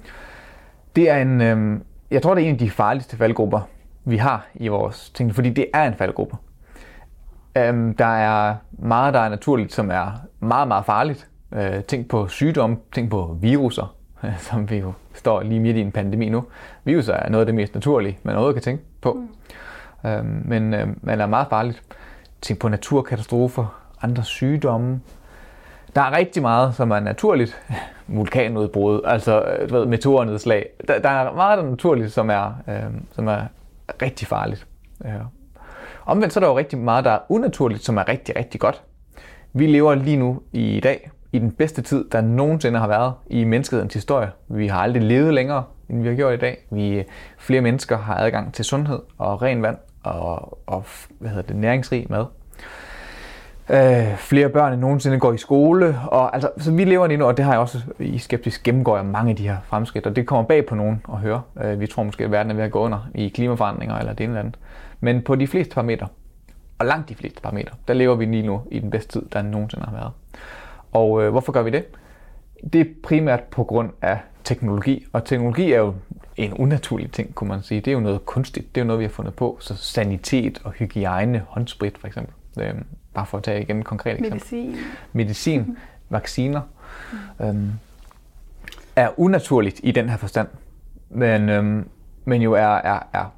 [0.97, 1.81] Det er en, øh,
[2.11, 3.61] jeg tror, det er en af de farligste faldgrupper,
[4.05, 6.37] vi har i vores ting, fordi det er en faldgruppe.
[7.61, 11.29] Um, der er meget, der er naturligt, som er meget, meget farligt.
[11.53, 13.95] Uh, tænk på sygdom, tænk på viruser,
[14.51, 16.45] som vi jo står lige midt i en pandemi nu.
[16.85, 19.13] Viruser er noget af det mest naturlige, man overhovedet kan tænke på.
[19.13, 20.11] Mm.
[20.11, 21.83] Uh, men, uh, men er meget farligt.
[22.41, 25.01] Tænk på naturkatastrofer, andre sygdomme.
[25.95, 27.63] Der er rigtig meget, som er naturligt.
[28.07, 30.67] Vulkanudbrud, altså du ved, meteornedslag.
[30.89, 33.41] Der, der er meget, der er naturligt, som er, uh, som er
[34.03, 34.67] rigtig farligt.
[35.05, 35.19] Ja.
[36.07, 38.83] Omvendt så er der jo rigtig meget, der er unaturligt, som er rigtig, rigtig godt.
[39.53, 43.45] Vi lever lige nu i dag i den bedste tid, der nogensinde har været i
[43.45, 44.31] menneskehedens historie.
[44.49, 46.67] Vi har aldrig levet længere, end vi har gjort i dag.
[46.71, 47.05] Vi,
[47.39, 50.85] flere mennesker har adgang til sundhed og ren vand og, og
[51.19, 52.25] hvad hedder det, næringsrig mad.
[53.71, 57.25] Øh, flere børn end nogensinde går i skole, og altså, så vi lever lige nu,
[57.25, 60.17] og det har jeg også i Skeptisk gennemgår jeg mange af de her fremskridt, og
[60.17, 61.43] det kommer bag på nogen at høre.
[61.65, 64.25] Øh, vi tror måske, at verden er ved at gå under i klimaforandringer eller det
[64.25, 64.59] ene eller andet.
[65.05, 66.09] Men på de fleste parametre,
[66.79, 69.43] og langt de fleste parametre, der lever vi lige nu i den bedste tid, der
[69.43, 70.13] nogensinde har været.
[70.93, 71.85] Og øh, hvorfor gør vi det?
[72.73, 75.95] Det er primært på grund af teknologi, og teknologi er jo
[76.37, 77.81] en unaturlig ting, kunne man sige.
[77.81, 79.57] Det er jo noget kunstigt, det er jo noget, vi har fundet på.
[79.61, 82.35] Så sanitet og hygiejne, håndsprit for eksempel.
[82.61, 82.75] Øh,
[83.15, 84.33] bare for at tage igen et konkret eksempel.
[84.33, 84.77] Medicin.
[85.13, 85.79] Medicin,
[86.09, 86.61] vacciner,
[87.41, 87.73] øhm,
[88.97, 90.49] er unaturligt i den her forstand,
[91.11, 91.89] men, øhm,
[92.25, 93.35] men jo er, er, er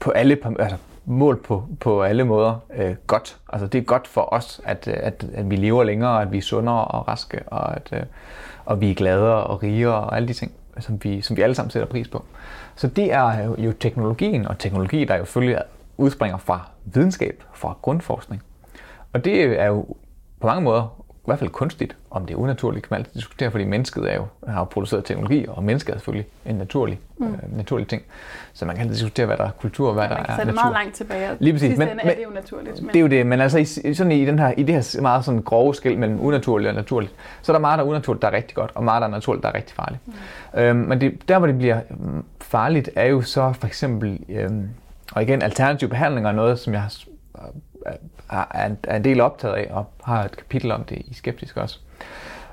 [0.00, 3.38] på alle, altså mål på, på alle måder øh, godt.
[3.52, 6.38] Altså det er godt for os, at, øh, at, at vi lever længere, at vi
[6.38, 8.02] er sundere og raske, og at øh,
[8.64, 11.54] og vi er gladere og rigere og alle de ting, som vi, som vi alle
[11.54, 12.24] sammen sætter pris på.
[12.76, 15.62] Så det er jo, jo teknologien, og teknologi, der jo selvfølgelig
[15.96, 18.42] udspringer fra videnskab, fra grundforskning.
[19.12, 19.96] Og det er jo
[20.40, 23.50] på mange måder i hvert fald kunstigt, om det er unaturligt, kan man altid diskutere,
[23.50, 27.26] fordi mennesket er jo, har jo produceret teknologi, og mennesket er selvfølgelig en naturlig, mm.
[27.26, 28.02] øh, naturlig ting.
[28.52, 30.36] Så man kan altid diskutere, hvad der er kultur, og hvad ja, der er natur.
[30.36, 31.78] Så det meget langt tilbage, Lige præcis.
[31.78, 32.82] Men, men, er det jo naturligt.
[32.82, 32.88] Men...
[32.88, 35.24] Det er jo det, men altså i, sådan i, den her, i det her meget
[35.24, 37.12] sådan grove skæld mellem unaturligt og naturligt,
[37.42, 39.12] så er der meget, der er unaturligt, der er rigtig godt, og meget, der er
[39.12, 40.00] naturligt, der er rigtig farligt.
[40.06, 40.60] Mm.
[40.60, 44.68] Øhm, men det, der, hvor det bliver mm, farligt, er jo så for eksempel, øhm,
[45.12, 46.90] og igen, alternative behandlinger er noget, som jeg har
[48.30, 51.56] er en, er en del optaget af, og har et kapitel om det i Skeptisk
[51.56, 51.78] også.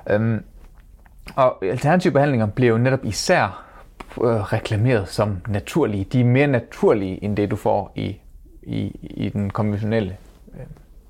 [0.10, 0.44] Øhm,
[1.36, 3.64] og alternative behandlinger bliver jo netop især
[4.22, 6.04] øh, reklameret som naturlige.
[6.04, 8.18] De er mere naturlige end det, du får i,
[8.64, 10.18] i, i den konventionelle
[10.54, 10.66] øh,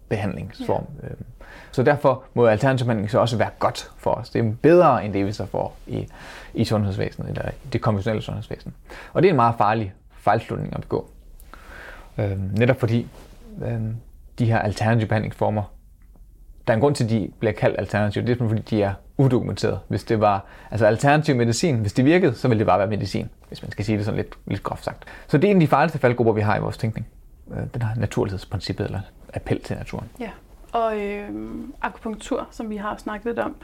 [0.09, 0.85] behandlingsform.
[1.03, 1.07] Ja.
[1.07, 1.23] Øhm,
[1.71, 4.29] så derfor må alternativ behandling så også være godt for os.
[4.29, 6.07] Det er bedre end det, vi så får i,
[6.53, 8.73] i sundhedsvæsenet, eller det konventionelle sundhedsvæsen.
[9.13, 11.09] Og det er en meget farlig fejlslutning at begå.
[12.17, 13.07] Øhm, netop fordi
[13.65, 13.95] øhm,
[14.39, 15.63] de her alternative behandlingsformer.
[16.67, 18.25] Der er en grund til, at de bliver kaldt alternative.
[18.25, 19.79] Det er fordi, de er udokumenteret.
[19.87, 23.29] Hvis det var altså alternativ medicin, hvis det virkede, så ville det bare være medicin,
[23.47, 25.03] hvis man skal sige det sådan lidt, lidt groft sagt.
[25.27, 27.07] Så det er en af de farligste faldgrupper, vi har i vores tænkning.
[27.51, 28.99] Øh, den her naturlighedsprincippet, eller
[29.33, 30.09] appel til naturen.
[30.19, 30.29] Ja,
[30.71, 31.29] og øh,
[31.81, 33.55] akupunktur, som vi har snakket lidt om.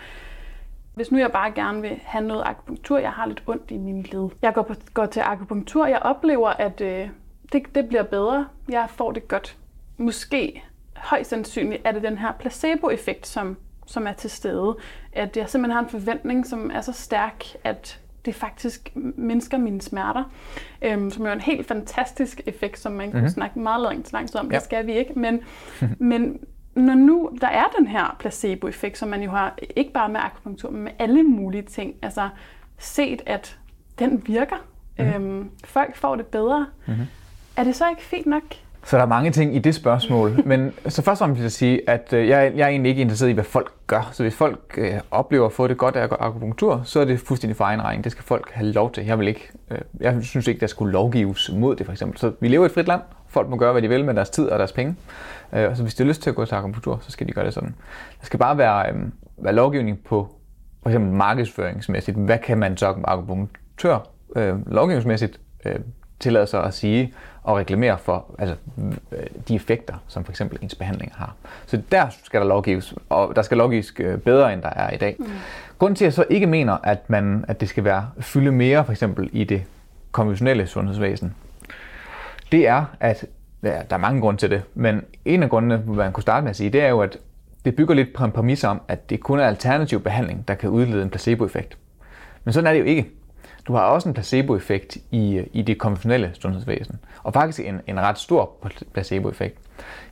[0.95, 4.01] Hvis nu jeg bare gerne vil have noget akupunktur, jeg har lidt ondt i min
[4.11, 4.29] led.
[4.41, 7.09] Jeg går, på, går til akupunktur, jeg oplever, at øh,
[7.51, 8.47] det, det bliver bedre.
[8.69, 9.57] Jeg får det godt.
[10.03, 10.63] Måske,
[10.95, 14.77] højst sandsynligt, er det den her placebo-effekt, som, som er til stede.
[15.13, 19.81] At jeg simpelthen har en forventning, som er så stærk, at det faktisk mindsker mine
[19.81, 20.23] smerter.
[20.81, 23.21] Øhm, som jo er en helt fantastisk effekt, som man mm-hmm.
[23.21, 24.51] kunne snakke meget langt, langt om.
[24.51, 24.55] Ja.
[24.55, 25.19] Det skal vi ikke.
[25.19, 25.41] Men,
[25.99, 26.39] men
[26.75, 30.69] når nu der er den her placebo-effekt, som man jo har ikke bare med akupunktur,
[30.69, 32.29] men med alle mulige ting, altså
[32.77, 33.57] set, at
[33.99, 34.57] den virker.
[34.97, 35.13] Mm-hmm.
[35.13, 36.67] Øhm, folk får det bedre.
[36.85, 37.05] Mm-hmm.
[37.57, 38.43] Er det så ikke fint nok?
[38.85, 41.51] Så der er mange ting i det spørgsmål, men så først og fremmest vil jeg
[41.51, 44.09] sige, at øh, jeg, jeg er egentlig ikke interesseret i, hvad folk gør.
[44.11, 47.57] Så hvis folk øh, oplever at få det godt af akupunktur, så er det fuldstændig
[47.57, 48.03] for egen regning.
[48.03, 49.05] Det skal folk have lov til.
[49.05, 52.19] Jeg vil ikke, øh, jeg synes ikke, der skulle lovgives mod det, for eksempel.
[52.19, 53.01] Så vi lever i et frit land.
[53.27, 54.95] Folk må gøre, hvad de vil med deres tid og deres penge.
[55.53, 57.45] Øh, så hvis de har lyst til at gå til akupunktur, så skal de gøre
[57.45, 57.75] det sådan.
[58.19, 58.95] Der skal bare være, øh,
[59.37, 60.35] være lovgivning på
[60.83, 62.17] for eksempel markedsføringsmæssigt.
[62.17, 65.75] Hvad kan man så akupunktør øh, lovgivningsmæssigt øh,
[66.19, 68.55] tillade sig at sige og reklamere for altså,
[69.11, 71.35] øh, de effekter, som for eksempel ens behandling har.
[71.65, 74.97] Så der skal der lovgives, og der skal lovgives øh, bedre, end der er i
[74.97, 75.15] dag.
[75.19, 75.25] Mm.
[75.79, 78.85] Grunden til, at jeg så ikke mener, at, man, at det skal være fylde mere,
[78.85, 79.63] for eksempel i det
[80.11, 81.35] konventionelle sundhedsvæsen,
[82.51, 83.25] det er, at
[83.63, 86.49] ja, der er mange grunde til det, men en af grundene, man kunne starte med
[86.49, 87.17] at sige, det er jo, at
[87.65, 90.69] det bygger lidt på en præmis om, at det kun er alternativ behandling, der kan
[90.69, 91.77] udlede en placeboeffekt.
[92.43, 93.09] Men sådan er det jo ikke.
[93.67, 98.17] Du har også en placeboeffekt i, i det konventionelle sundhedsvæsen, og faktisk en, en ret
[98.17, 99.57] stor placeboeffekt.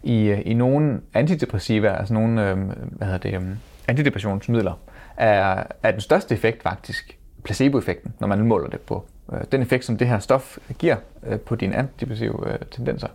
[0.04, 2.58] I, I nogle antidepressiva, altså nogle øh,
[2.91, 3.47] hvad hedder det, øh,
[3.88, 4.74] antidepressionsmidler,
[5.18, 9.86] er, er den største effekt faktisk placeboeffekten, når man måler det på øh, den effekt,
[9.86, 10.95] som det her stof giver
[11.28, 13.08] øh, på dine antidepressive øh, tendenser.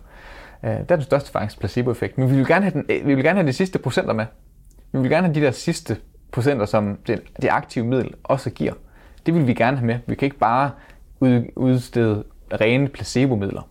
[0.63, 2.17] Øh, der er den største faktisk placeboeffekt.
[2.17, 4.25] Men vi vil, gerne have den, øh, vi vil gerne have de sidste procenter med.
[4.91, 5.97] Vi vil gerne have de der sidste
[6.31, 8.73] procenter, som det, det aktive middel også giver.
[9.27, 9.99] Det vil vi gerne have med.
[10.05, 10.71] Vi kan ikke bare
[11.55, 12.23] udstede
[12.61, 13.61] rene placebo-midler.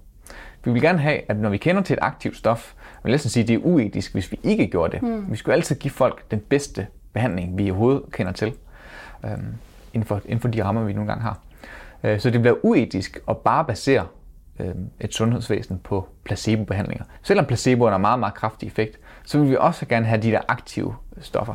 [0.65, 3.43] Vi vil gerne have, at når vi kender til et aktivt stof, vil jeg sige,
[3.43, 5.03] at det er uetisk, hvis vi ikke gjorde det.
[5.03, 5.31] Mm.
[5.31, 8.53] Vi skal altid give folk den bedste behandling, vi overhovedet kender til,
[9.25, 9.55] øhm,
[9.95, 11.39] inden, for, inden for de rammer, vi nogle gange har.
[12.05, 14.07] Øh, så det bliver uetisk at bare basere
[14.61, 17.05] øh, et sundhedsvæsen på placebobehandlinger.
[17.23, 20.41] Selvom placeboen har meget, meget kraftig effekt, så vil vi også gerne have de der
[20.49, 21.55] aktive stoffer.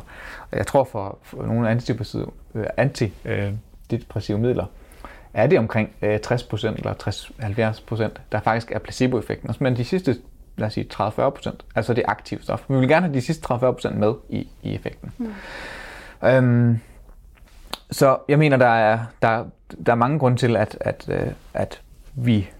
[0.52, 3.52] Jeg tror for, for nogle antidepressive, øh, anti, øh,
[3.92, 4.66] antidepressive midler,
[5.34, 6.94] er det omkring 60% øh, eller
[8.14, 9.54] 60-70%, der faktisk er placeboeffekten.
[9.60, 10.16] Men de sidste,
[10.56, 12.64] lad os sige 30-40%, altså det aktive stof.
[12.68, 15.12] Vi vil gerne have de sidste 30-40% med i, i effekten.
[15.18, 15.32] Mm.
[16.28, 16.78] Øhm,
[17.90, 19.44] så jeg mener, der er, der,
[19.86, 21.80] der er mange grunde til, at, at, øh, at
[22.14, 22.50] vi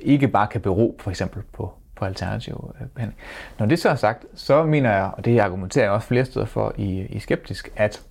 [0.00, 3.20] ikke bare kan bero for eksempel på, på alternativ øh, behandling.
[3.58, 6.46] Når det så er sagt, så mener jeg, og det argumenterer jeg også flere steder
[6.46, 8.02] for i, i Skeptisk, at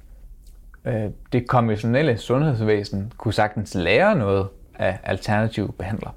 [0.88, 6.12] Øh, det konventionelle sundhedsvæsen kunne sagtens lære noget af alternative behandlere.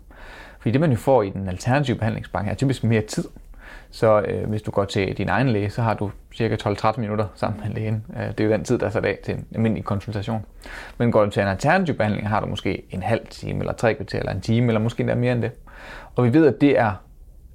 [0.59, 3.25] Fordi det, man jo får i den alternative behandlingsbank, er typisk mere tid.
[3.91, 7.27] Så øh, hvis du går til din egen læge, så har du cirka 12-13 minutter
[7.35, 8.05] sammen med lægen.
[8.17, 10.45] Øh, det er jo den tid, der er sat af til en almindelig konsultation.
[10.99, 13.95] Men går du til en alternativ behandling, har du måske en halv time, eller tre
[13.95, 15.51] kvarter, eller en time, eller måske endda mere end det.
[16.17, 16.93] Og vi ved, at det er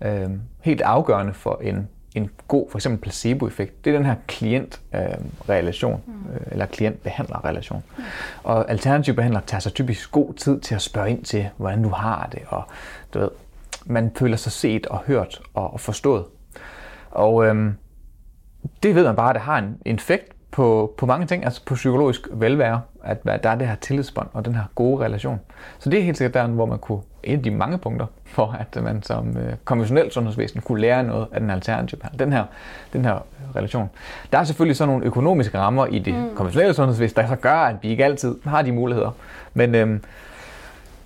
[0.01, 0.29] øh,
[0.61, 6.33] helt afgørende for en en god, for eksempel placeboeffekt, det er den her klient-relation, mm.
[6.33, 7.83] øh, eller klient-behandler-relation.
[7.97, 8.03] Mm.
[8.43, 11.89] Og alternative behandler tager sig typisk god tid til at spørge ind til, hvordan du
[11.89, 12.63] har det, og
[13.13, 13.29] du ved,
[13.85, 16.25] man føler sig set og hørt og, og forstået.
[17.11, 17.77] Og øhm,
[18.83, 21.75] det ved man bare, at det har en effekt på, på mange ting, altså på
[21.75, 25.39] psykologisk velvære, at der er det her tillidsbånd og den her gode relation.
[25.79, 28.55] Så det er helt sikkert der, hvor man kunne, en af de mange punkter, for
[28.59, 32.43] at man som øh, konventionelt sundhedsvæsen kunne lære noget af den alternative den her,
[32.93, 33.89] den her relation.
[34.31, 36.35] Der er selvfølgelig så nogle økonomiske rammer i det mm.
[36.35, 39.11] konventionelle sundhedsvæsen, der så gør, at vi ikke altid har de muligheder.
[39.53, 40.03] Men øhm,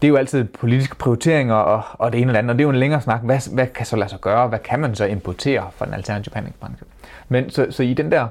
[0.01, 2.65] det er jo altid politiske prioriteringer og, og det ene eller andet, og det er
[2.65, 3.21] jo en længere snak.
[3.21, 4.47] Hvad, hvad kan så lade sig gøre?
[4.47, 6.85] Hvad kan man så importere fra den alternative behandlingsbranche?
[7.29, 8.27] Men så, så i den der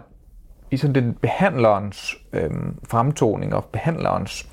[0.71, 4.47] i sådan den behandlerens øhm, fremtoning og behandlerens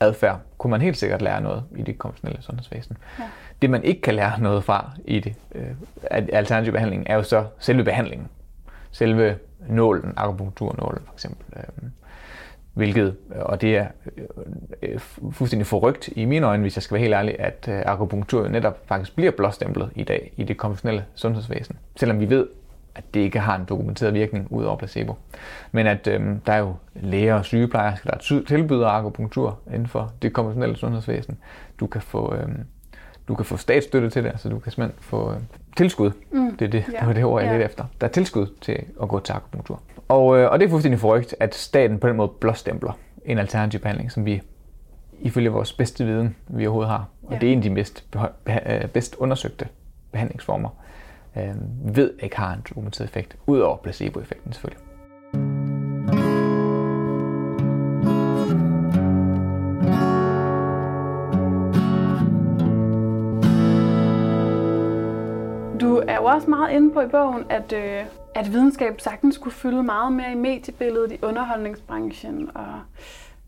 [0.00, 2.96] adfærd, kunne man helt sikkert lære noget i det konventionelle sundhedsvæsen.
[3.18, 3.24] Ja.
[3.62, 5.70] Det man ikke kan lære noget fra i det øh,
[6.10, 8.28] alternativ behandling, er jo så selve behandlingen.
[8.90, 9.36] Selve
[9.68, 11.44] nålen, akupunkturnålen for eksempel.
[11.56, 11.90] Øh,
[12.74, 13.86] hvilket, og det er
[14.82, 14.98] øh,
[15.30, 18.78] fuldstændig forrygt i mine øjne, hvis jeg skal være helt ærlig, at øh, akupunktur netop
[18.86, 21.76] faktisk bliver blåstemplet i dag i det konventionelle sundhedsvæsen.
[21.96, 22.46] Selvom vi ved,
[22.98, 25.14] at det ikke har en dokumenteret virkning ud over placebo.
[25.72, 30.32] Men at øhm, der er jo læger og sygeplejersker, der tilbyder akupunktur inden for det
[30.32, 31.38] konventionelle sundhedsvæsen.
[31.80, 32.64] Du kan få, øhm,
[33.28, 35.38] du kan få statsstøtte til det, så du kan simpelthen få øh,
[35.76, 36.10] tilskud.
[36.30, 36.56] Mm.
[36.56, 36.98] Det, er det, ja.
[36.98, 37.56] det var det ord, jeg ja.
[37.56, 37.84] lidt efter.
[38.00, 39.80] Der er tilskud til at gå til akupunktur.
[40.08, 42.92] Og, øh, og det er fuldstændig forrygt, at staten på den måde blåstempler
[43.24, 44.42] en alternativ behandling, som vi
[45.20, 47.38] ifølge vores bedste viden, vi overhovedet har, og ja.
[47.38, 48.04] det er en af de bedst,
[48.46, 49.68] øh, bedst undersøgte
[50.12, 50.68] behandlingsformer,
[51.36, 51.54] øh,
[51.96, 54.84] ved ikke har en dokumenteret effekt, udover placeboeffekten selvfølgelig.
[65.80, 68.04] Du er jo også meget inde på i bogen, at, øh,
[68.34, 72.80] at videnskab sagtens skulle fylde meget mere i mediebilledet, i underholdningsbranchen og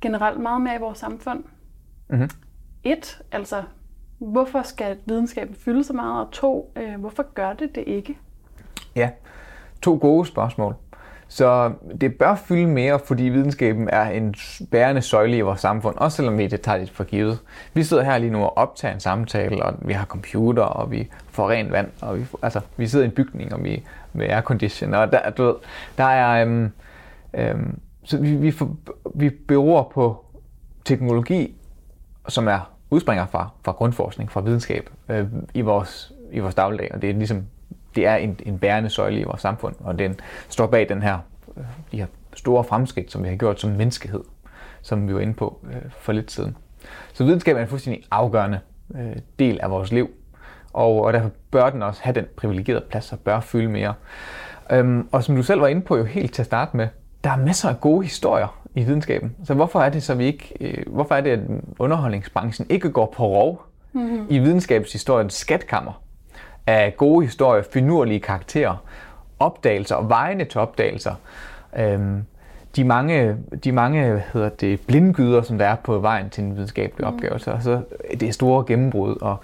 [0.00, 1.44] generelt meget mere i vores samfund.
[2.08, 2.30] Mm-hmm.
[2.84, 3.62] Et, altså,
[4.20, 6.26] hvorfor skal videnskaben fylde så meget?
[6.26, 8.18] Og to, øh, hvorfor gør det det ikke?
[8.96, 9.10] Ja,
[9.82, 10.74] to gode spørgsmål.
[11.28, 14.34] Så det bør fylde mere, fordi videnskaben er en
[14.70, 17.38] bærende søjle i vores samfund, også selvom vi det tager lidt for givet.
[17.74, 21.08] Vi sidder her lige nu og optager en samtale, og vi har computer, og vi
[21.28, 24.94] får rent vand, og vi, altså, vi sidder i en bygning, og vi med aircondition,
[24.94, 25.54] og der, du ved,
[25.98, 26.44] der er...
[26.44, 26.72] Øhm,
[27.34, 28.76] øhm, så vi, vi, for,
[29.14, 30.24] vi beror på
[30.84, 31.54] teknologi,
[32.28, 37.02] som er udspringer fra, fra grundforskning, fra videnskab øh, i, vores, i vores dagligdag, og
[37.02, 37.46] det er ligesom
[37.94, 41.18] det er en, en bærende søjle i vores samfund, og den står bag den her,
[41.56, 44.20] øh, de her store fremskridt, som vi har gjort som menneskehed,
[44.82, 46.56] som vi var inde på øh, for lidt siden.
[47.12, 48.60] Så videnskab er en fuldstændig afgørende
[48.94, 50.10] øh, del af vores liv,
[50.72, 53.94] og, og derfor bør den også have den privilegerede plads og bør fylde mere.
[54.70, 56.88] Øhm, og som du selv var inde på jo helt til at starte med,
[57.24, 59.36] der er masser af gode historier i videnskaben.
[59.44, 61.40] Så hvorfor er det så vi ikke, øh, hvorfor er det, at
[61.78, 63.62] underholdningsbranchen ikke går på rov
[63.92, 64.26] mm-hmm.
[64.28, 66.02] i videnskabshistoriens skatkammer
[66.66, 68.84] af gode historier, finurlige karakterer,
[69.38, 71.14] opdagelser og vejene til opdagelser.
[71.76, 72.24] Øhm,
[72.76, 77.08] de mange, de mange hedder det, blindgyder, som der er på vejen til en videnskabelig
[77.08, 77.14] mm.
[77.14, 77.38] opgave.
[77.38, 79.36] Så, så det er store gennembrud, og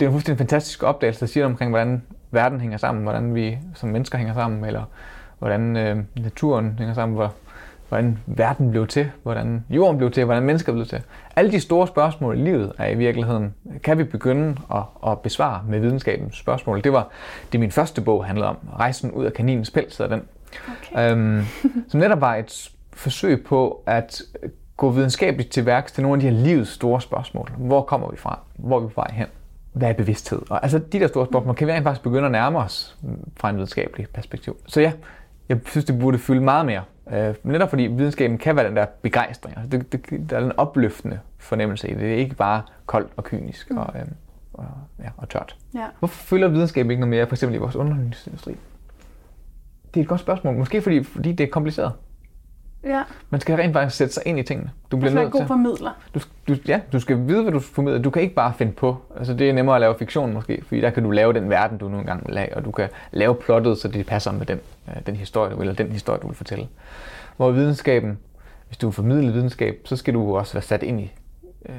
[0.00, 3.58] det er en fuldstændig fantastisk opdagelse, der siger omkring, hvordan verden hænger sammen, hvordan vi
[3.74, 4.82] som mennesker hænger sammen, eller
[5.38, 7.32] hvordan øh, naturen hænger sammen, hvor,
[7.92, 11.02] hvordan verden blev til, hvordan jorden blev til, hvordan mennesker blev til.
[11.36, 15.62] Alle de store spørgsmål i livet er i virkeligheden, kan vi begynde at, at besvare
[15.68, 16.84] med videnskabens spørgsmål.
[16.84, 17.08] Det var
[17.52, 20.22] det min første bog handlede om, Rejsen ud af kaninens pels, og den.
[20.92, 21.10] Okay.
[21.10, 21.42] Øhm,
[21.88, 24.22] som netop var et forsøg på at
[24.76, 27.52] gå videnskabeligt til værks til nogle af de her livets store spørgsmål.
[27.58, 28.38] Hvor kommer vi fra?
[28.56, 29.26] Hvor er vi på vej hen?
[29.72, 30.42] Hvad er bevidsthed?
[30.50, 32.96] Og altså de der store spørgsmål, kan vi faktisk begynde at nærme os
[33.36, 34.56] fra en videnskabelig perspektiv.
[34.66, 34.92] Så ja,
[35.48, 36.82] jeg synes, det burde fylde meget mere.
[37.10, 39.56] Øh, netop fordi videnskaben kan være den der begejstring.
[39.56, 42.00] Altså det, det, der er en opløftende fornemmelse i det.
[42.00, 43.78] Det er ikke bare koldt og kynisk mm.
[43.78, 44.06] og, øh,
[44.52, 44.66] og,
[44.98, 45.56] ja, og tørt.
[45.74, 45.86] Ja.
[45.98, 48.56] Hvorfor fylder videnskaben ikke noget mere, for eksempel i vores underholdningsindustri?
[49.94, 50.54] Det er et godt spørgsmål.
[50.54, 51.92] Måske fordi, fordi det er kompliceret.
[52.84, 53.02] Ja.
[53.30, 54.70] Man skal rent faktisk sætte sig ind i tingene.
[54.90, 55.46] Du bliver nødt til.
[55.46, 55.90] formidler.
[56.14, 58.02] Du, du, ja, du skal vide, hvad du formidler.
[58.02, 58.96] Du kan ikke bare finde på.
[59.16, 61.78] Altså, det er nemmere at lave fiktion måske, fordi der kan du lave den verden,
[61.78, 64.60] du nu engang vil lave, og du kan lave plottet, så det passer med den,
[64.88, 66.68] øh, den historie, du vil, eller den historie, du vil fortælle.
[67.36, 68.18] Hvor videnskaben,
[68.68, 71.12] hvis du vil formidle videnskab, så skal du også være sat ind i
[71.68, 71.74] øh,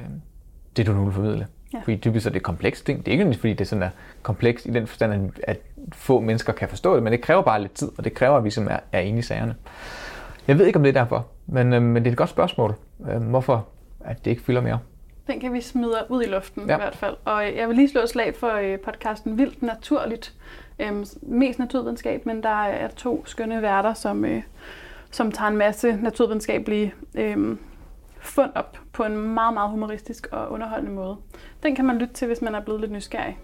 [0.76, 1.46] det, du nu vil formidle.
[1.74, 1.78] Ja.
[1.84, 3.06] Fordi typisk er det komplekst ting.
[3.06, 3.90] Det er ikke fordi det er sådan er
[4.22, 5.58] komplekst i den forstand, at
[5.92, 8.44] få mennesker kan forstå det, men det kræver bare lidt tid, og det kræver, at
[8.44, 9.54] vi som er, er inde i sagerne.
[10.48, 12.74] Jeg ved ikke, om det er derfor, men, øh, men det er et godt spørgsmål.
[13.10, 13.68] Øh, hvorfor
[14.00, 14.78] at det ikke fylder mere?
[15.26, 16.74] Den kan vi smide ud i luften ja.
[16.74, 17.16] i hvert fald.
[17.24, 20.34] Og jeg vil lige slå et slag for øh, podcasten Vildt Naturligt.
[20.78, 24.42] Øhm, mest naturvidenskab, men der er to skønne værter, som, øh,
[25.10, 27.56] som tager en masse naturvidenskabelige øh,
[28.20, 31.16] fund op på en meget, meget humoristisk og underholdende måde.
[31.62, 33.38] Den kan man lytte til, hvis man er blevet lidt nysgerrig.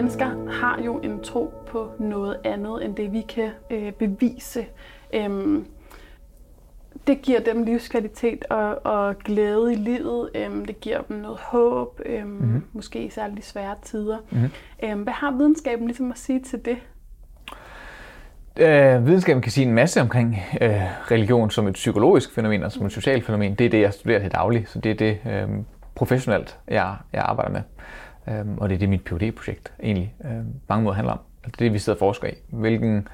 [0.00, 4.66] Mennesker har jo en tro på noget andet, end det vi kan øh, bevise.
[5.14, 5.66] Øhm,
[7.06, 10.30] det giver dem livskvalitet og, og glæde i livet.
[10.34, 12.64] Øhm, det giver dem noget håb, øhm, mm-hmm.
[12.72, 14.18] måske i særligt svære tider.
[14.30, 14.50] Mm-hmm.
[14.84, 16.76] Øhm, hvad har videnskaben ligesom at sige til det?
[18.56, 20.70] Øh, videnskaben kan sige en masse omkring øh,
[21.10, 23.54] religion som et psykologisk fænomen og som et socialt fænomen.
[23.54, 25.48] Det er det, jeg studerer til daglig, så det er det øh,
[25.94, 27.60] professionelt, jeg, jeg arbejder med.
[28.28, 30.30] Øhm, og det er det, mit phd projekt egentlig øh,
[30.68, 31.18] mange måder handler om.
[31.44, 32.32] Det er det, vi sidder og forsker i.
[32.48, 33.08] Hvilken,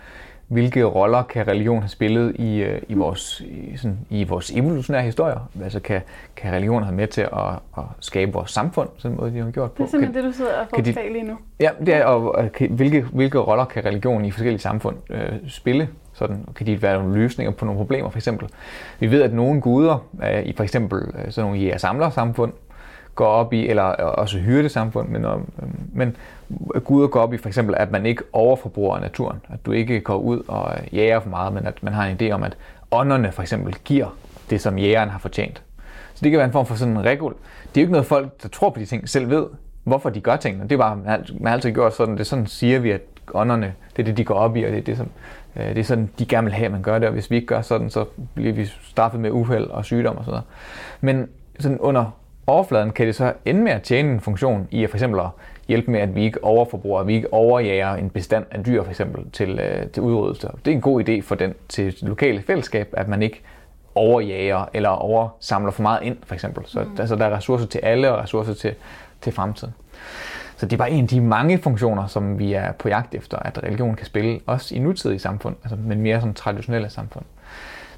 [0.49, 5.03] hvilke roller kan religion have spillet i, øh, i, vores, i, sådan, i vores evolutionære
[5.03, 5.51] historier?
[5.63, 6.01] Altså kan,
[6.37, 7.31] kan religion have med til at,
[7.79, 9.83] at skabe vores samfund, sådan måde, de har gjort på?
[9.83, 11.39] Det er simpelthen kan, det, du sidder og forsker i lige nu.
[11.61, 15.33] Ja, det er, og, og kan, hvilke, hvilke roller kan religion i forskellige samfund øh,
[15.49, 15.89] spille?
[16.13, 18.49] Sådan, kan de være nogle løsninger på nogle problemer, for eksempel?
[19.01, 22.53] Vi ved, at nogle guder, øh, i for eksempel øh, sådan nogle jæger-samler-samfund,
[23.17, 25.51] går op i, eller også hyrdesamfund, men, øhm,
[25.93, 26.17] men
[26.85, 29.41] Gud går op i for eksempel, at man ikke overforbruger naturen.
[29.49, 32.17] At du ikke går ud og øh, jager for meget, men at man har en
[32.21, 32.57] idé om, at
[32.91, 34.17] ånderne for eksempel giver
[34.51, 35.63] det, som jægeren har fortjent.
[36.15, 37.33] Så det kan være en form for sådan en regul.
[37.33, 39.47] Det er jo ikke noget folk, der tror på de ting, selv ved,
[39.85, 40.65] hvorfor de gør tingene.
[40.65, 43.01] Det er bare, man har altid gjort sådan, det er sådan siger vi, at
[43.35, 45.09] ånderne, det er det, de går op i, og det er det, som,
[45.57, 47.37] øh, det er sådan, de gerne vil have, at man gør det, og hvis vi
[47.37, 48.05] ikke gør sådan, så
[48.35, 50.45] bliver vi straffet med uheld og sygdom og sådan noget.
[51.01, 52.11] Men sådan under
[52.47, 55.29] overfladen kan det så ende med at tjene en funktion i at for eksempel at
[55.69, 58.91] hjælpe med, at vi ikke overforbruger, at vi ikke overjager en bestand af dyr for
[58.91, 60.49] eksempel til, øh, til udryddelse.
[60.65, 63.43] Det er en god idé for den til det lokale fællesskab, at man ikke
[63.95, 66.65] overjager eller oversamler for meget ind for eksempel.
[66.67, 66.97] Så mm.
[66.99, 68.75] altså, der er ressourcer til alle og ressourcer til,
[69.21, 69.75] til fremtiden.
[70.57, 73.39] Så det er bare en af de mange funktioner, som vi er på jagt efter,
[73.39, 77.25] at religion kan spille, også i nutidige samfund, altså, men mere som traditionelle samfund.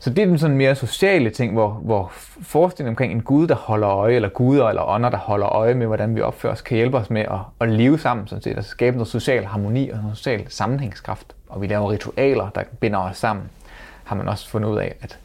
[0.01, 2.09] Så det er den sådan mere sociale ting, hvor, hvor
[2.43, 5.87] forestillingen omkring en Gud, der holder øje, eller guder eller ånder, der holder øje med,
[5.87, 8.65] hvordan vi opfører os, kan hjælpe os med at, at leve sammen, sådan set, at
[8.65, 11.35] skabe noget social harmoni og noget social sammenhængskraft.
[11.49, 13.51] Og vi laver ritualer, der binder os sammen,
[14.05, 15.19] har man også fundet ud af, at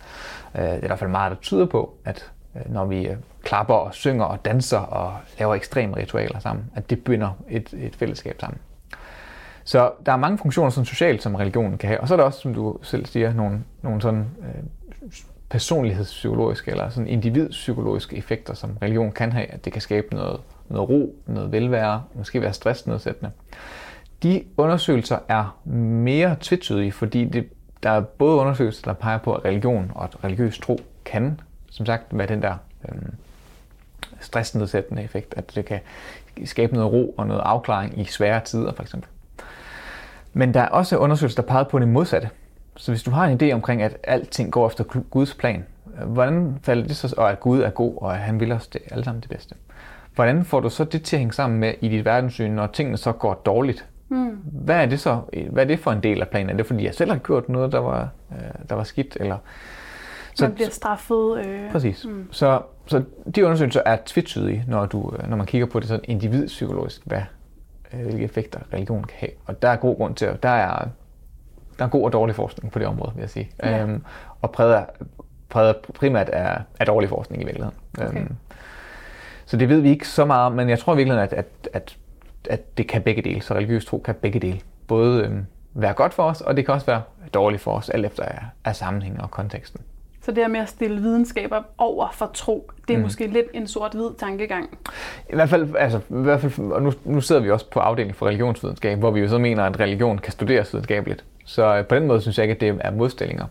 [0.56, 3.16] øh, det er i hvert fald meget, der tyder på, at øh, når vi øh,
[3.44, 7.96] klapper og synger og danser og laver ekstreme ritualer sammen, at det binder et, et
[7.96, 8.60] fællesskab sammen.
[9.64, 12.02] Så der er mange funktioner sådan socialt, som religionen kan have.
[12.02, 14.64] Og så er der også, som du selv siger, nogle, nogle sådan øh,
[15.50, 20.40] personlighedspsykologiske eller sådan individpsykologiske effekter, som religion kan have, at det kan skabe noget,
[20.70, 23.32] noget ro, noget velvære, måske være stressnedsættende.
[24.24, 27.50] De undersøgelser er mere tvetydige, fordi det,
[27.84, 31.40] der er både undersøgelser, der peger på, at religion og at religiøs tro kan,
[31.70, 32.56] som sagt, være den der
[32.90, 33.02] øh,
[34.20, 35.80] stressnedsættende effekt, at det kan
[36.46, 39.10] skabe noget ro og noget afklaring i svære tider, for eksempel.
[40.34, 42.30] Men der er også undersøgelser, der peger på det modsatte.
[42.78, 45.66] Så hvis du har en idé omkring, at alting går efter Guds plan,
[46.06, 48.82] hvordan falder det så, og at Gud er god, og at han vil os det,
[48.92, 49.56] alle sammen det bedste.
[50.16, 52.98] Hvordan får du så det til at hænge sammen med i dit verdenssyn, når tingene
[52.98, 53.86] så går dårligt?
[54.10, 54.38] Mm.
[54.44, 55.20] Hvad er det så?
[55.50, 56.50] Hvad er det for en del af planen?
[56.50, 59.18] Er det fordi, jeg selv har gjort noget, der var, øh, der var skidt?
[59.20, 59.38] Eller...
[60.36, 61.46] Så, man bliver straffet.
[61.46, 61.72] Øh...
[61.72, 62.06] Præcis.
[62.06, 62.28] Mm.
[62.32, 63.04] Så, så
[63.36, 67.02] de undersøgelser er tvetydige, når, du, øh, når man kigger på det sådan individpsykologisk.
[67.06, 67.22] Hvad,
[68.02, 69.32] hvilke effekter religion kan have.
[69.46, 70.88] Og der er god grund til, at der er,
[71.80, 73.52] der er god og dårlig forskning på det område, vil jeg sige.
[73.64, 73.84] Ja.
[73.84, 74.04] Øhm,
[74.42, 74.86] og præget,
[75.50, 77.80] præget primært er, er dårlig forskning i virkeligheden.
[78.02, 78.20] Okay.
[78.20, 78.36] Øhm,
[79.46, 81.98] så det ved vi ikke så meget men jeg tror i virkeligheden, at, at, at,
[82.50, 83.42] at det kan begge dele.
[83.42, 84.60] Så religiøs tro kan begge dele.
[84.88, 87.02] Både øhm, være godt for os, og det kan også være
[87.34, 89.82] dårligt for os, alt efter af, af sammenhængen og konteksten.
[90.24, 93.04] Så det her med at stille videnskaber over for tro, det er mm.
[93.04, 94.78] måske lidt en sort-hvid tankegang.
[95.30, 98.16] I hvert fald, altså, i hvert fald og nu, nu sidder vi også på afdelingen
[98.16, 101.24] for religionsvidenskab, hvor vi jo så mener, at religion kan studeres videnskabeligt.
[101.46, 103.46] Så øh, på den måde synes jeg ikke, at det er modstillinger.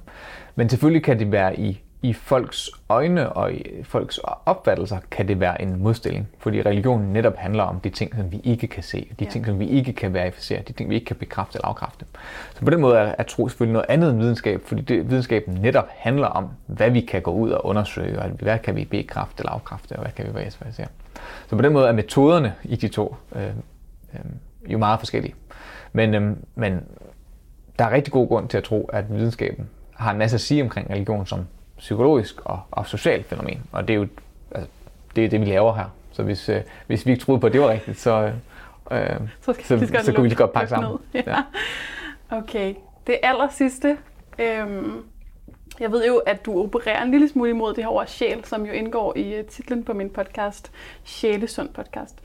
[0.54, 5.40] Men selvfølgelig kan det være i i folks øjne og i folks opfattelser kan det
[5.40, 6.28] være en modstilling.
[6.38, 9.30] Fordi religionen netop handler om de ting, som vi ikke kan se, de ja.
[9.30, 12.04] ting, som vi ikke kan verificere, de ting, vi ikke kan bekræfte eller afkræfte.
[12.54, 15.54] Så på den måde er, er tro selvfølgelig noget andet end videnskab, fordi det, videnskaben
[15.54, 19.40] netop handler om, hvad vi kan gå ud og undersøge, og hvad kan vi bekræfte
[19.40, 20.86] eller afkræfte, og hvad kan vi verificere.
[21.48, 23.46] Så på den måde er metoderne i de to øh,
[24.14, 24.20] øh,
[24.72, 25.34] jo meget forskellige.
[25.92, 26.80] Men, øh, men
[27.78, 30.62] der er rigtig god grund til at tro, at videnskaben har en masse at sige
[30.62, 31.46] omkring religion, som
[31.82, 33.62] psykologisk og, og socialt fænomen.
[33.72, 34.06] Og det er jo
[34.50, 34.70] altså,
[35.16, 35.94] det, er det, vi laver her.
[36.12, 38.32] Så hvis, øh, hvis vi ikke troede på, at det var rigtigt, så,
[38.92, 38.98] øh,
[39.40, 40.98] så, skal, så, så, så kunne vi lige godt pakke sammen.
[41.14, 41.22] Ja.
[41.26, 41.42] ja.
[42.38, 42.74] Okay.
[43.06, 43.96] Det aller sidste.
[44.38, 45.04] Øhm,
[45.80, 48.66] jeg ved jo, at du opererer en lille smule imod det her ord sjæl, som
[48.66, 50.72] jo indgår i uh, titlen på min podcast,
[51.04, 52.18] Sjælesund podcast.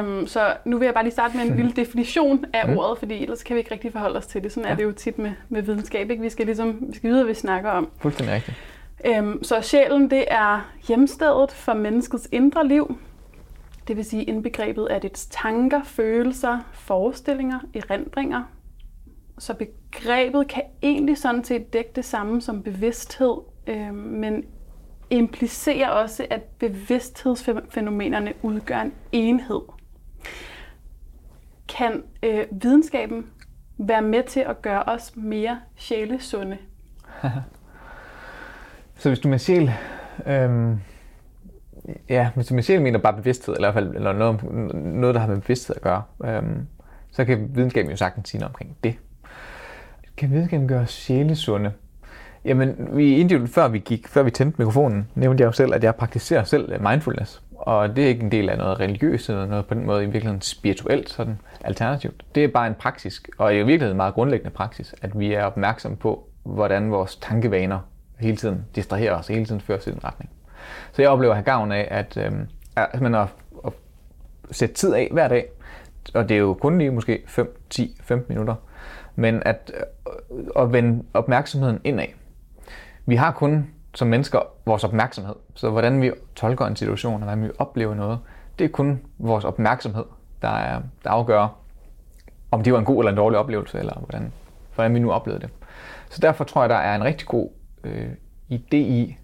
[0.00, 2.78] Um, så nu vil jeg bare lige starte med en lille definition af mm.
[2.78, 4.52] ordet, fordi ellers kan vi ikke rigtig forholde os til det.
[4.52, 4.72] Sådan ja.
[4.72, 6.10] er det jo tit med, med videnskab.
[6.10, 6.22] Ikke?
[6.22, 7.90] Vi skal ligesom vi skal vide, hvad vi snakker om.
[8.00, 8.56] Fuldstændig rigtigt.
[9.04, 12.98] Øhm, så sjælen, det er hjemstedet for menneskets indre liv.
[13.88, 18.42] Det vil sige indbegrebet af dets tanker, følelser, forestillinger, erindringer.
[19.38, 23.36] Så begrebet kan egentlig sådan set dække det samme som bevidsthed,
[23.66, 24.44] øhm, men
[25.10, 29.60] implicerer også, at bevidsthedsfænomenerne udgør en enhed.
[31.68, 33.26] Kan øh, videnskaben
[33.78, 36.58] være med til at gøre os mere sjælesunde?
[38.96, 39.72] Så hvis du med sjæl,
[40.26, 40.80] øhm,
[42.08, 44.42] ja, hvis du med sjæl mener bare bevidsthed, eller i hvert fald eller noget,
[44.74, 46.66] noget, der har med bevidsthed at gøre, øhm,
[47.10, 48.94] så kan videnskaben jo sagtens sige noget omkring det.
[50.16, 51.72] Kan videnskaben gøre sjælesunde?
[52.44, 55.84] Jamen, vi individuelt, før vi gik, før vi tændte mikrofonen, nævnte jeg jo selv, at
[55.84, 57.42] jeg praktiserer selv mindfulness.
[57.56, 60.06] Og det er ikke en del af noget religiøst eller noget på den måde i
[60.06, 62.24] virkeligheden spirituelt sådan alternativt.
[62.34, 65.44] Det er bare en praksis, og i virkeligheden en meget grundlæggende praksis, at vi er
[65.44, 67.78] opmærksom på, hvordan vores tankevaner
[68.18, 70.30] hele tiden distraherer os, hele tiden fører os i den retning.
[70.92, 72.32] Så jeg oplever at have gavn af, at, øh,
[72.76, 73.28] at, man at,
[73.66, 73.72] at
[74.50, 75.48] sætte tid af hver dag,
[76.14, 78.54] og det er jo kun lige måske 5, 10, 15 minutter,
[79.14, 82.06] men at, øh, at vende opmærksomheden indad.
[83.06, 85.34] vi har kun som mennesker vores opmærksomhed.
[85.54, 88.18] Så hvordan vi tolker en situation, og hvordan vi oplever noget,
[88.58, 90.04] det er kun vores opmærksomhed,
[90.42, 91.48] der, er, der afgør,
[92.50, 94.32] om det var en god eller en dårlig oplevelse, eller hvordan,
[94.74, 95.50] hvordan vi nu oplevede det.
[96.10, 97.48] Så derfor tror jeg, der er en rigtig god
[97.86, 98.10] øh,
[98.50, 99.16] idé i,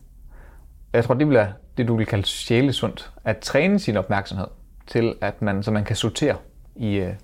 [0.93, 4.47] jeg tror, det vil være det, du vil kalde sjælesundt, at træne sin opmærksomhed
[4.87, 6.37] til, at man, så man kan sortere
[6.77, 7.15] i, øh,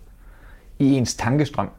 [0.79, 1.71] i ens tankestrøm.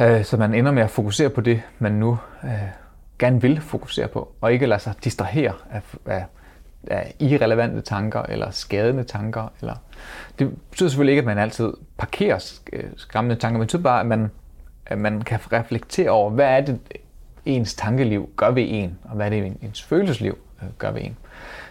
[0.00, 2.50] Øh, så man ender med at fokusere på det, man nu øh,
[3.18, 6.26] gerne vil fokusere på, og ikke lade sig distrahere af, af,
[6.90, 9.52] af irrelevante tanker eller skadende tanker.
[9.60, 9.74] Eller
[10.38, 14.00] det betyder selvfølgelig ikke, at man altid parkerer øh, skræmmende tanker, men det betyder bare,
[14.00, 14.30] at man,
[14.86, 16.80] at man kan reflektere over, hvad er det,
[17.46, 21.16] ens tankeliv gør ved en, og hvad er det, ens følelsesliv øh, gør ved en.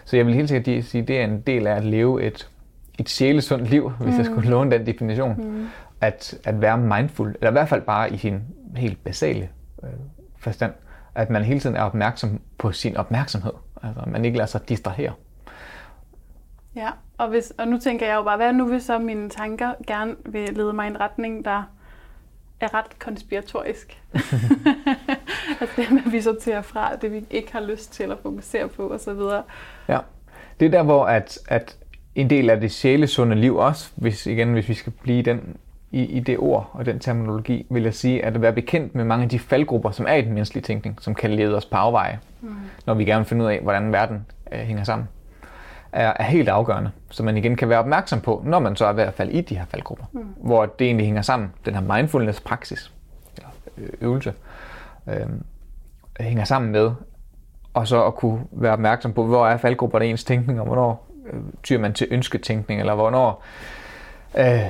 [0.04, 2.50] Så jeg vil helt sikkert sige, at det er en del af at leve et,
[2.98, 4.18] et sjælesundt liv, hvis mm.
[4.18, 5.34] jeg skulle låne den definition.
[5.38, 5.68] Mm.
[6.00, 8.40] At, at være mindful, eller i hvert fald bare i sin
[8.76, 9.48] helt basale
[9.82, 9.90] øh,
[10.38, 10.72] forstand,
[11.14, 13.52] at man hele tiden er opmærksom på sin opmærksomhed.
[13.82, 15.12] Altså, man ikke lader sig distrahere.
[16.76, 19.72] Ja, og, hvis, og nu tænker jeg jo bare, hvad nu hvis så mine tanker
[19.86, 21.62] gerne vil lede mig i en retning, der
[22.60, 24.02] er ret konspiratorisk.
[25.60, 28.90] altså det at vi sorterer fra det, vi ikke har lyst til at fokusere på
[28.90, 29.20] osv.
[29.88, 29.98] Ja,
[30.60, 31.76] det er der, hvor at, at
[32.14, 35.56] en del af det sjælesunde liv også, hvis, igen, hvis vi skal blive den,
[35.90, 39.22] i, i det ord og den terminologi, vil jeg sige, at være bekendt med mange
[39.22, 42.18] af de faldgrupper, som er i den menneskelige tænkning, som kan lede os på afveje,
[42.40, 42.54] mm.
[42.86, 45.08] når vi gerne vil finde ud af, hvordan verden øh, hænger sammen
[45.98, 48.92] er, er helt afgørende, så man igen kan være opmærksom på, når man så er
[48.92, 50.34] ved at falde i de her faldgrupper, mm.
[50.36, 52.92] hvor det egentlig hænger sammen, den her mindfulness-praksis,
[53.36, 54.34] eller øh, øvelse,
[55.06, 55.26] øh,
[56.20, 56.90] hænger sammen med,
[57.74, 61.40] og så at kunne være opmærksom på, hvor er faldgrupperne ens tænkning, og hvornår øh,
[61.62, 63.44] tyrer man til ønsketænkning, eller hvornår,
[64.38, 64.60] øh,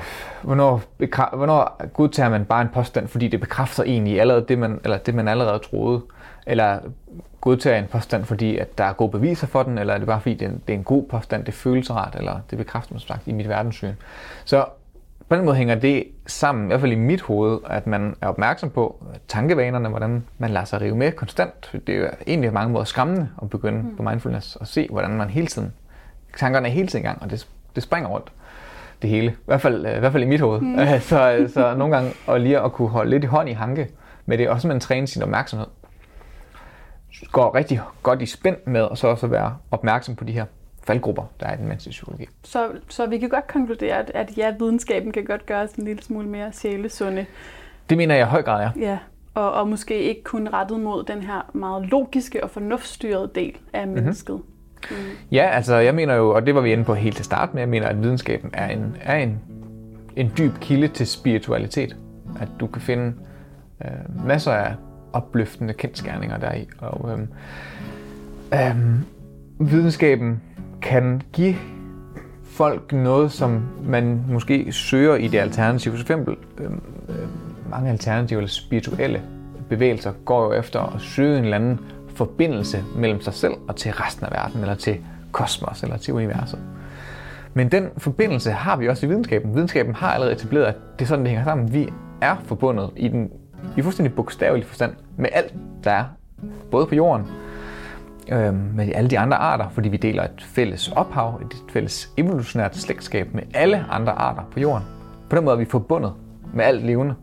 [0.42, 4.80] hvornår, bekra- hvornår godtager man bare en påstand, fordi det bekræfter egentlig allerede det, man,
[4.84, 6.02] eller det, man allerede troede,
[6.48, 6.78] eller
[7.40, 10.20] godtager en påstand, fordi at der er gode beviser for den, eller er det bare
[10.20, 12.94] fordi, det er en, det er en god påstand, det føles rart, eller det bekræfter
[12.94, 13.92] mig som sagt i mit verdenssyn.
[14.44, 14.64] Så
[15.28, 18.26] på den måde hænger det sammen, i hvert fald i mit hoved, at man er
[18.26, 21.72] opmærksom på tankevanerne, hvordan man lader sig rive med konstant.
[21.86, 23.96] Det er jo egentlig mange måder skræmmende at begynde mm.
[23.96, 25.72] på mindfulness og se, hvordan man hele tiden,
[26.36, 28.32] tankerne er hele tiden i gang, og det, det springer rundt
[29.02, 29.30] det hele.
[29.30, 30.60] I hvert fald, i hvert fald i mit hoved.
[30.60, 30.78] Mm.
[31.00, 33.88] så, så nogle gange og lige at kunne holde lidt i hånd i hanke
[34.26, 35.66] med det, og så man træne sin opmærksomhed
[37.32, 40.44] går rigtig godt i spænd med, og så også at være opmærksom på de her
[40.86, 42.26] faldgrupper, der er i den menneskelige psykologi.
[42.44, 45.84] Så, så vi kan godt konkludere, at, at ja, videnskaben kan godt gøre os en
[45.84, 47.26] lille smule mere sjælesunde.
[47.90, 48.86] Det mener jeg i høj grad, ja.
[48.86, 48.98] Ja,
[49.34, 53.86] og, og måske ikke kun rettet mod den her meget logiske og fornuftstyrede del af
[53.86, 53.94] mhm.
[53.94, 54.34] mennesket.
[54.34, 54.48] Mm-hmm.
[54.90, 55.04] Mm.
[55.32, 57.62] Ja, altså jeg mener jo, og det var vi inde på helt til start med,
[57.62, 59.40] jeg mener, at videnskaben er en, er en,
[60.16, 61.96] en dyb kilde til spiritualitet.
[62.40, 63.14] At du kan finde
[63.84, 64.74] øh, masser af
[65.12, 66.52] opløftende kendskærninger der.
[66.78, 67.28] Og øhm,
[68.54, 69.04] øhm,
[69.60, 70.40] videnskaben
[70.82, 71.54] kan give
[72.44, 75.94] folk noget, som man måske søger i det alternative.
[75.94, 77.28] For eksempel øhm, øhm,
[77.70, 79.22] mange alternative eller spirituelle
[79.68, 81.80] bevægelser går jo efter at søge en eller anden
[82.14, 84.96] forbindelse mellem sig selv og til resten af verden, eller til
[85.32, 86.58] kosmos, eller til universet.
[87.54, 89.54] Men den forbindelse har vi også i videnskaben.
[89.54, 91.72] Videnskaben har allerede etableret, at det er sådan, det hænger sammen.
[91.72, 91.88] Vi
[92.20, 93.30] er forbundet i den
[93.78, 95.54] i fuldstændig bogstavelig forstand med alt,
[95.84, 96.04] der er.
[96.70, 97.26] Både på jorden,
[98.32, 102.76] øh, med alle de andre arter, fordi vi deler et fælles ophav, et fælles evolutionært
[102.76, 104.86] slægtskab med alle andre arter på jorden.
[105.30, 106.12] På den måde er vi forbundet
[106.54, 107.14] med alt levende.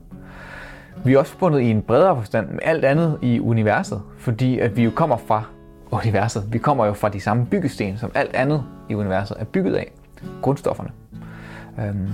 [1.05, 4.77] Vi er også forbundet i en bredere forstand med alt andet i universet, fordi at
[4.77, 5.43] vi jo kommer fra
[5.91, 6.43] universet.
[6.51, 9.91] Vi kommer jo fra de samme byggesten, som alt andet i universet er bygget af.
[10.41, 10.89] Grundstofferne.
[11.80, 12.07] Øhm,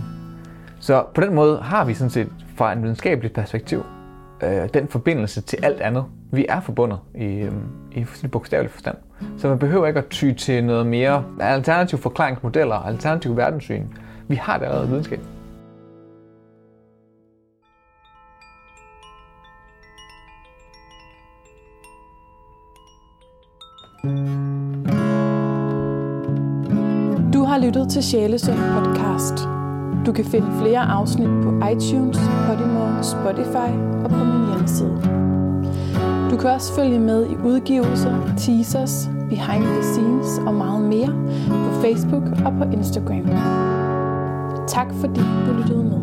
[0.79, 3.83] så på den måde har vi sådan set fra en videnskabelig perspektiv
[4.43, 6.05] øh, den forbindelse til alt andet.
[6.31, 7.51] Vi er forbundet i, øh,
[7.95, 8.97] i bogstavelig forstand.
[9.37, 13.85] Så man behøver ikke at ty til noget mere alternative forklaringsmodeller, alternative verdenssyn.
[14.27, 15.19] Vi har det allerede videnskab.
[27.33, 29.60] Du har lyttet til Sjælesund podcast.
[30.05, 33.71] Du kan finde flere afsnit på iTunes, Podimo, Spotify
[34.03, 35.01] og på min hjemmeside.
[36.31, 41.13] Du kan også følge med i udgivelser, teasers, behind the scenes og meget mere
[41.49, 43.27] på Facebook og på Instagram.
[44.67, 46.00] Tak fordi du lyttede med.